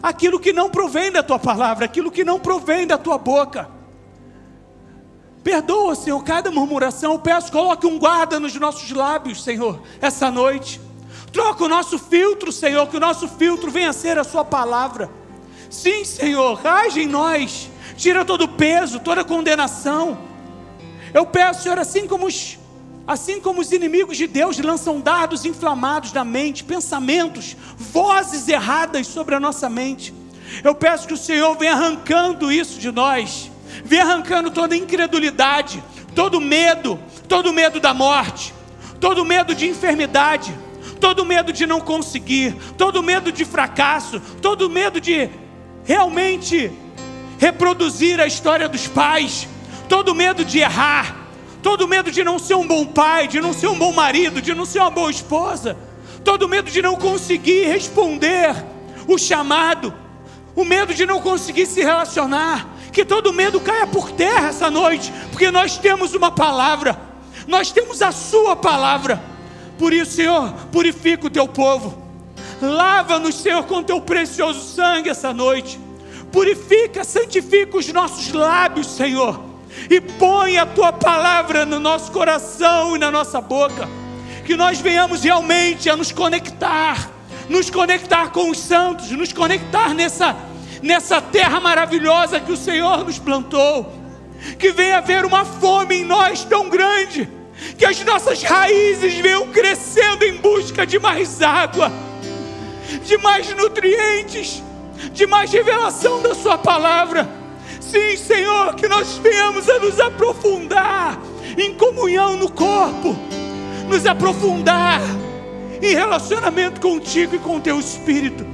aquilo 0.01 0.39
que 0.39 0.53
não 0.53 0.69
provém 0.69 1.11
da 1.11 1.23
tua 1.23 1.39
palavra, 1.39 1.85
aquilo 1.85 2.11
que 2.11 2.23
não 2.23 2.39
provém 2.39 2.85
da 2.85 2.97
tua 2.97 3.17
boca. 3.17 3.69
Perdoa, 5.43 5.95
Senhor, 5.95 6.23
cada 6.23 6.49
murmuração. 6.49 7.13
Eu 7.13 7.19
peço, 7.19 7.51
coloque 7.51 7.85
um 7.85 7.99
guarda 7.99 8.39
nos 8.39 8.55
nossos 8.55 8.89
lábios, 8.91 9.43
Senhor, 9.43 9.81
essa 9.99 10.31
noite. 10.31 10.79
Troca 11.31 11.63
o 11.63 11.69
nosso 11.69 11.99
filtro, 11.99 12.51
Senhor, 12.51 12.87
que 12.87 12.97
o 12.97 12.99
nosso 12.99 13.27
filtro 13.27 13.69
venha 13.69 13.89
a 13.89 13.93
ser 13.93 14.17
a 14.17 14.23
Sua 14.23 14.45
palavra. 14.45 15.09
Sim, 15.69 16.05
Senhor, 16.05 16.65
age 16.65 17.01
em 17.01 17.07
nós 17.07 17.71
tira 17.95 18.25
todo 18.25 18.43
o 18.43 18.47
peso, 18.47 18.99
toda 18.99 19.23
condenação. 19.23 20.17
Eu 21.13 21.25
peço, 21.25 21.63
Senhor, 21.63 21.77
assim 21.77 22.07
como 22.07 22.25
os, 22.25 22.57
assim 23.07 23.39
como 23.39 23.61
os 23.61 23.71
inimigos 23.71 24.17
de 24.17 24.27
Deus 24.27 24.57
lançam 24.59 24.99
dardos 24.99 25.45
inflamados 25.45 26.11
na 26.11 26.23
mente, 26.23 26.63
pensamentos, 26.63 27.55
vozes 27.77 28.47
erradas 28.47 29.07
sobre 29.07 29.35
a 29.35 29.39
nossa 29.39 29.69
mente, 29.69 30.13
eu 30.63 30.75
peço 30.75 31.07
que 31.07 31.13
o 31.13 31.17
Senhor 31.17 31.55
venha 31.57 31.73
arrancando 31.73 32.51
isso 32.51 32.79
de 32.79 32.91
nós, 32.91 33.49
venha 33.83 34.03
arrancando 34.03 34.51
toda 34.51 34.75
incredulidade, 34.75 35.83
todo 36.15 36.39
medo, 36.39 36.99
todo 37.27 37.53
medo 37.53 37.79
da 37.79 37.93
morte, 37.93 38.53
todo 38.99 39.25
medo 39.25 39.55
de 39.55 39.67
enfermidade, 39.67 40.53
todo 40.99 41.25
medo 41.25 41.51
de 41.51 41.65
não 41.65 41.81
conseguir, 41.81 42.55
todo 42.77 43.03
medo 43.03 43.31
de 43.31 43.43
fracasso, 43.43 44.19
todo 44.41 44.69
medo 44.69 45.01
de 45.01 45.29
realmente 45.83 46.71
reproduzir 47.37 48.21
a 48.21 48.25
história 48.25 48.69
dos 48.69 48.87
pais, 48.87 49.47
todo 49.89 50.15
medo 50.15 50.45
de 50.45 50.59
errar, 50.59 51.27
todo 51.61 51.87
medo 51.87 52.11
de 52.11 52.23
não 52.23 52.39
ser 52.39 52.55
um 52.55 52.67
bom 52.67 52.85
pai, 52.85 53.27
de 53.27 53.41
não 53.41 53.53
ser 53.53 53.67
um 53.67 53.77
bom 53.77 53.91
marido, 53.91 54.41
de 54.41 54.53
não 54.53 54.65
ser 54.65 54.79
uma 54.79 54.89
boa 54.89 55.11
esposa, 55.11 55.77
todo 56.23 56.47
medo 56.47 56.71
de 56.71 56.81
não 56.81 56.95
conseguir 56.95 57.65
responder 57.65 58.55
o 59.07 59.17
chamado, 59.17 59.93
o 60.55 60.63
medo 60.63 60.93
de 60.93 61.05
não 61.05 61.19
conseguir 61.19 61.65
se 61.65 61.81
relacionar, 61.81 62.67
que 62.93 63.03
todo 63.03 63.33
medo 63.33 63.59
caia 63.59 63.87
por 63.87 64.11
terra 64.11 64.49
essa 64.49 64.69
noite, 64.69 65.11
porque 65.31 65.49
nós 65.49 65.77
temos 65.77 66.13
uma 66.13 66.31
palavra, 66.31 66.97
nós 67.47 67.71
temos 67.71 68.01
a 68.03 68.11
Sua 68.11 68.55
palavra. 68.55 69.21
Por 69.79 69.91
isso, 69.91 70.11
Senhor, 70.11 70.53
purifica 70.71 71.25
o 71.25 71.29
teu 71.29 71.47
povo, 71.47 72.01
lava-nos, 72.61 73.35
Senhor, 73.35 73.63
com 73.63 73.81
teu 73.81 73.99
precioso 73.99 74.61
sangue 74.61 75.09
essa 75.09 75.33
noite. 75.33 75.79
Purifica, 76.31 77.03
santifica 77.03 77.77
os 77.77 77.87
nossos 77.91 78.31
lábios, 78.31 78.87
Senhor, 78.87 79.43
e 79.89 79.99
põe 79.99 80.57
a 80.57 80.65
tua 80.65 80.93
palavra 80.93 81.65
no 81.65 81.79
nosso 81.79 82.11
coração 82.11 82.95
e 82.95 82.99
na 82.99 83.09
nossa 83.09 83.41
boca, 83.41 83.89
que 84.45 84.55
nós 84.55 84.79
venhamos 84.79 85.23
realmente 85.23 85.89
a 85.89 85.97
nos 85.97 86.11
conectar, 86.11 87.09
nos 87.49 87.69
conectar 87.69 88.29
com 88.31 88.51
os 88.51 88.59
santos, 88.59 89.11
nos 89.11 89.33
conectar 89.33 89.93
nessa, 89.93 90.35
nessa 90.83 91.19
terra 91.19 91.59
maravilhosa 91.59 92.39
que 92.39 92.51
o 92.51 92.57
Senhor 92.57 93.03
nos 93.03 93.17
plantou, 93.17 93.91
que 94.59 94.71
venha 94.71 94.97
haver 94.97 95.25
uma 95.25 95.43
fome 95.43 95.95
em 95.95 96.05
nós 96.05 96.43
tão 96.43 96.69
grande, 96.69 97.27
que 97.75 97.85
as 97.85 98.03
nossas 98.03 98.43
raízes 98.43 99.15
venham 99.15 99.47
crescendo 99.47 100.23
em 100.23 100.37
busca 100.37 100.85
de 100.85 100.99
mais 100.99 101.41
água, 101.41 101.91
de 103.03 103.17
mais 103.17 103.51
nutrientes 103.55 104.61
de 105.11 105.25
mais 105.25 105.51
revelação 105.51 106.21
da 106.21 106.33
Sua 106.33 106.57
palavra. 106.57 107.27
Sim, 107.81 108.15
Senhor, 108.15 108.75
que 108.75 108.87
nós 108.87 109.17
venhamos 109.17 109.67
a 109.69 109.79
nos 109.79 109.99
aprofundar 109.99 111.19
em 111.57 111.73
comunhão 111.75 112.37
no 112.37 112.49
corpo, 112.49 113.15
nos 113.89 114.05
aprofundar 114.05 115.01
em 115.81 115.93
relacionamento 115.93 116.79
contigo 116.79 117.35
e 117.35 117.39
com 117.39 117.59
Teu 117.59 117.79
Espírito. 117.79 118.45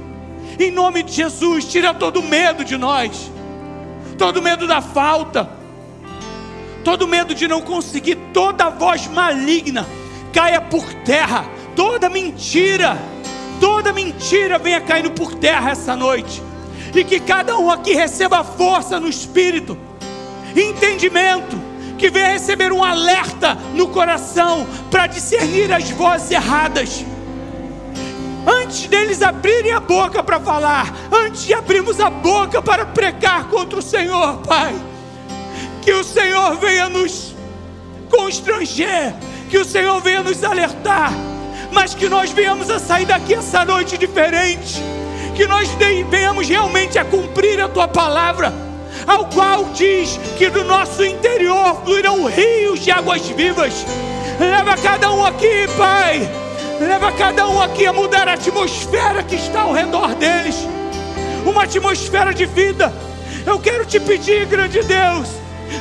Em 0.60 0.70
nome 0.70 1.02
de 1.02 1.12
Jesus, 1.12 1.64
tira 1.64 1.94
todo 1.94 2.22
medo 2.22 2.64
de 2.64 2.76
nós, 2.76 3.30
todo 4.18 4.42
medo 4.42 4.66
da 4.66 4.82
falta, 4.82 5.48
todo 6.84 7.08
medo 7.08 7.34
de 7.34 7.48
não 7.48 7.62
conseguir, 7.62 8.16
toda 8.32 8.68
voz 8.68 9.06
maligna 9.06 9.86
caia 10.32 10.60
por 10.60 10.84
terra, 11.04 11.44
toda 11.74 12.08
mentira 12.08 12.96
toda 13.60 13.92
mentira 13.92 14.58
venha 14.58 14.80
caindo 14.80 15.10
por 15.10 15.34
terra 15.34 15.70
essa 15.70 15.94
noite, 15.94 16.42
e 16.94 17.04
que 17.04 17.20
cada 17.20 17.58
um 17.58 17.70
aqui 17.70 17.92
receba 17.92 18.42
força 18.42 18.98
no 18.98 19.08
espírito, 19.08 19.76
entendimento, 20.56 21.60
que 21.98 22.08
venha 22.08 22.30
receber 22.30 22.72
um 22.72 22.82
alerta 22.82 23.54
no 23.74 23.88
coração 23.88 24.66
para 24.90 25.06
discernir 25.06 25.70
as 25.70 25.90
vozes 25.90 26.30
erradas. 26.30 27.04
Antes 28.46 28.86
deles 28.86 29.22
abrirem 29.22 29.72
a 29.72 29.80
boca 29.80 30.22
para 30.22 30.40
falar, 30.40 30.94
antes 31.12 31.42
de 31.42 31.54
abrirmos 31.54 32.00
a 32.00 32.08
boca 32.08 32.62
para 32.62 32.86
pregar 32.86 33.44
contra 33.48 33.78
o 33.78 33.82
Senhor, 33.82 34.38
Pai, 34.38 34.74
que 35.82 35.92
o 35.92 36.02
Senhor 36.02 36.56
venha 36.56 36.88
nos 36.88 37.34
constranger, 38.08 39.14
que 39.50 39.58
o 39.58 39.64
Senhor 39.64 40.00
venha 40.00 40.22
nos 40.22 40.42
alertar 40.42 41.12
mas 41.72 41.94
que 41.94 42.08
nós 42.08 42.30
venhamos 42.30 42.70
a 42.70 42.78
sair 42.78 43.06
daqui 43.06 43.34
essa 43.34 43.64
noite 43.64 43.96
diferente, 43.96 44.82
que 45.36 45.46
nós 45.46 45.68
venhamos 46.10 46.48
realmente 46.48 46.98
a 46.98 47.04
cumprir 47.04 47.60
a 47.60 47.68
tua 47.68 47.88
palavra, 47.88 48.52
ao 49.06 49.26
qual 49.26 49.64
diz 49.66 50.18
que 50.36 50.48
do 50.50 50.64
nosso 50.64 51.04
interior 51.04 51.80
fluirão 51.84 52.24
rios 52.24 52.80
de 52.80 52.90
águas 52.90 53.26
vivas. 53.28 53.86
Leva 54.38 54.76
cada 54.76 55.12
um 55.12 55.24
aqui, 55.24 55.66
Pai, 55.76 56.28
leva 56.80 57.12
cada 57.12 57.48
um 57.48 57.60
aqui 57.60 57.86
a 57.86 57.92
mudar 57.92 58.26
a 58.26 58.32
atmosfera 58.32 59.22
que 59.22 59.36
está 59.36 59.62
ao 59.62 59.72
redor 59.72 60.14
deles, 60.14 60.56
uma 61.46 61.62
atmosfera 61.62 62.34
de 62.34 62.46
vida. 62.46 62.92
Eu 63.46 63.58
quero 63.60 63.86
te 63.86 64.00
pedir, 64.00 64.46
grande 64.46 64.82
Deus, 64.82 65.28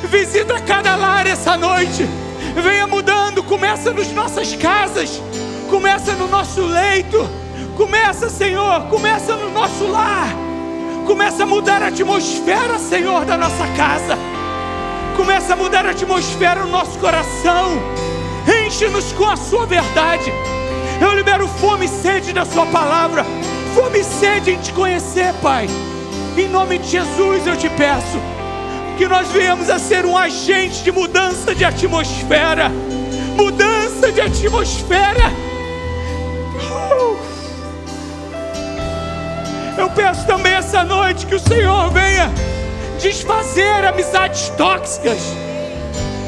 visita 0.03 0.59
cada 0.61 0.95
lar 0.95 1.25
essa 1.25 1.57
noite, 1.57 2.05
venha 2.61 2.85
mudando, 2.85 3.41
começa 3.41 3.91
nas 3.91 4.11
nossas 4.11 4.53
casas 4.55 5.21
Começa 5.69 6.13
no 6.13 6.27
nosso 6.27 6.61
leito. 6.65 7.29
Começa, 7.77 8.27
Senhor, 8.27 8.87
começa 8.89 9.35
no 9.35 9.51
nosso 9.51 9.85
lar. 9.85 10.27
Começa 11.05 11.43
a 11.43 11.45
mudar 11.45 11.83
a 11.83 11.87
atmosfera, 11.87 12.79
Senhor, 12.79 13.23
da 13.23 13.37
nossa 13.37 13.67
casa. 13.77 14.17
Começa 15.15 15.53
a 15.53 15.55
mudar 15.55 15.85
a 15.85 15.91
atmosfera 15.91 16.61
no 16.61 16.71
nosso 16.71 16.97
coração. 16.97 17.79
Enche-nos 18.65 19.13
com 19.13 19.29
a 19.29 19.35
sua 19.35 19.67
verdade. 19.67 20.33
Eu 21.01 21.13
libero 21.13 21.47
fome 21.47 21.85
e 21.85 21.89
sede 21.89 22.33
da 22.33 22.45
sua 22.45 22.65
palavra. 22.65 23.25
Fome 23.73 23.99
e 23.99 24.03
sede 24.03 24.51
em 24.51 24.59
te 24.59 24.73
conhecer, 24.73 25.33
Pai. 25.41 25.67
Em 26.37 26.47
nome 26.47 26.77
de 26.77 26.89
Jesus 26.89 27.47
eu 27.47 27.57
te 27.57 27.69
peço 27.69 28.19
que 28.97 29.07
nós 29.07 29.29
venhamos 29.29 29.69
a 29.69 29.79
ser 29.79 30.05
um 30.05 30.17
agente 30.17 30.83
de 30.83 30.91
mudança 30.91 31.55
de 31.55 31.63
atmosfera. 31.63 32.69
Mudança 33.35 34.11
de 34.11 34.19
atmosfera 34.19 35.49
Eu 39.79 39.89
peço 39.91 40.27
também 40.27 40.51
essa 40.51 40.83
noite 40.83 41.25
que 41.25 41.35
o 41.35 41.39
Senhor 41.39 41.89
venha 41.91 42.29
desfazer 43.01 43.85
amizades 43.85 44.49
tóxicas. 44.49 45.19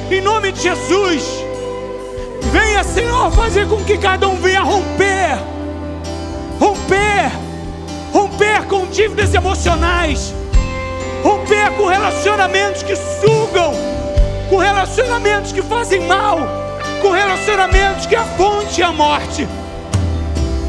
Em 0.10 0.22
nome 0.22 0.54
de 0.54 0.62
Jesus. 0.62 1.51
Venha, 2.52 2.84
Senhor, 2.84 3.32
fazer 3.32 3.66
com 3.68 3.82
que 3.84 3.98
cada 3.98 4.28
um 4.28 4.36
venha 4.36 4.62
romper. 4.62 5.38
Romper. 6.60 7.32
Romper 8.12 8.68
com 8.68 8.86
dívidas 8.88 9.34
emocionais. 9.34 10.34
Romper 11.24 11.72
com 11.78 11.86
relacionamentos 11.86 12.84
que 12.84 12.96
sugam. 12.96 13.74
Com 14.50 14.58
relacionamentos 14.58 15.54
que 15.54 15.62
fazem 15.62 16.02
mal. 16.02 16.40
Com 17.02 17.12
relacionamentos 17.12 18.06
que 18.06 18.18
a 18.18 18.26
fonte 18.26 18.84
a 18.84 18.92
morte. 18.92 19.48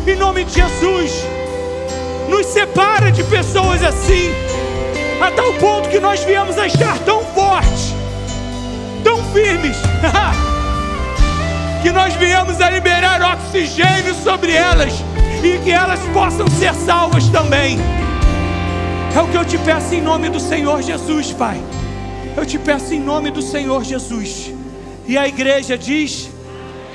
Em 0.06 0.14
nome 0.14 0.44
de 0.44 0.54
Jesus. 0.54 1.12
Nos 2.28 2.46
separa 2.46 3.10
de 3.10 3.24
pessoas 3.24 3.82
assim. 3.82 4.30
A 5.20 5.32
tal 5.32 5.52
ponto 5.54 5.88
que 5.88 5.98
nós 5.98 6.22
viemos 6.22 6.56
a 6.58 6.66
estar 6.66 6.98
tão 7.00 7.24
fortes, 7.26 7.92
tão 9.04 9.18
firmes. 9.32 9.76
que 11.82 11.90
nós 11.90 12.14
viemos 12.14 12.60
a 12.60 12.70
liberar 12.70 13.20
oxigênio 13.34 14.14
sobre 14.14 14.52
elas 14.52 14.92
e 15.42 15.58
que 15.64 15.72
elas 15.72 15.98
possam 16.12 16.46
ser 16.46 16.72
salvas 16.74 17.28
também. 17.28 17.76
É 19.14 19.20
o 19.20 19.28
que 19.28 19.36
eu 19.36 19.44
te 19.44 19.58
peço 19.58 19.92
em 19.92 20.00
nome 20.00 20.28
do 20.30 20.38
Senhor 20.38 20.80
Jesus, 20.80 21.32
Pai. 21.32 21.60
Eu 22.36 22.46
te 22.46 22.56
peço 22.56 22.94
em 22.94 23.00
nome 23.00 23.32
do 23.32 23.42
Senhor 23.42 23.82
Jesus. 23.84 24.52
E 25.06 25.18
a 25.18 25.26
igreja 25.26 25.76
diz: 25.76 26.30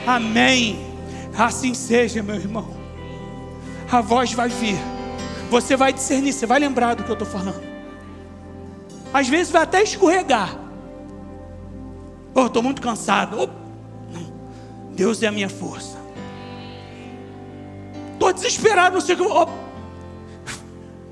Amém. 0.05 0.87
Assim 1.37 1.73
seja, 1.73 2.23
meu 2.23 2.35
irmão. 2.35 2.69
A 3.91 3.99
voz 4.01 4.31
vai 4.31 4.47
vir. 4.47 4.79
Você 5.49 5.75
vai 5.75 5.91
discernir, 5.91 6.31
você 6.31 6.45
vai 6.45 6.59
lembrar 6.59 6.95
do 6.95 7.03
que 7.03 7.09
eu 7.09 7.13
estou 7.13 7.27
falando. 7.27 7.61
Às 9.13 9.27
vezes 9.27 9.51
vai 9.51 9.63
até 9.63 9.83
escorregar. 9.83 10.55
Oh, 12.33 12.47
estou 12.47 12.63
muito 12.63 12.81
cansado. 12.81 13.37
Oh, 13.39 13.66
Deus 14.97 15.21
é 15.21 15.27
a 15.27 15.31
minha 15.31 15.47
força. 15.47 15.95
Estou 18.13 18.33
desesperado, 18.33 18.95
não 18.95 19.01
sei 19.01 19.13
o 19.13 19.17
que. 19.19 19.23
Oh. 19.23 19.47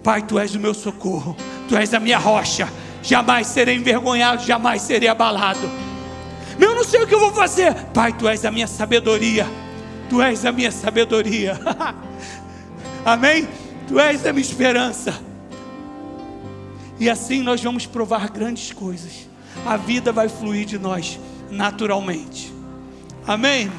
Pai, 0.04 0.24
tu 0.24 0.40
és 0.40 0.56
o 0.56 0.60
meu 0.60 0.74
socorro, 0.74 1.38
tu 1.70 1.78
és 1.78 1.94
a 1.94 2.00
minha 2.00 2.18
rocha. 2.18 2.68
Jamais 3.04 3.46
serei 3.46 3.76
envergonhado, 3.76 4.44
jamais 4.44 4.82
serei 4.82 5.08
abalado. 5.08 5.70
Meu, 6.58 6.74
não 6.74 6.84
sei 6.84 7.04
o 7.04 7.08
que 7.08 7.14
eu 7.14 7.20
vou 7.20 7.32
fazer. 7.32 7.76
Pai, 7.94 8.12
tu 8.12 8.28
és 8.28 8.44
a 8.44 8.50
minha 8.50 8.66
sabedoria. 8.66 9.46
Tu 10.10 10.20
és 10.20 10.44
a 10.46 10.52
minha 10.52 10.72
sabedoria. 10.72 11.60
Amém? 13.06 13.48
Tu 13.88 14.00
és 14.00 14.26
a 14.26 14.34
minha 14.34 14.42
esperança. 14.42 15.14
E 17.00 17.08
assim 17.08 17.44
nós 17.44 17.62
vamos 17.62 17.86
provar 17.86 18.32
grandes 18.32 18.72
coisas. 18.72 19.30
A 19.64 19.78
vida 19.78 20.12
vai 20.12 20.28
fluir 20.28 20.66
de 20.66 20.80
nós 20.80 21.20
naturalmente. 21.52 22.55
Amém? 23.28 23.72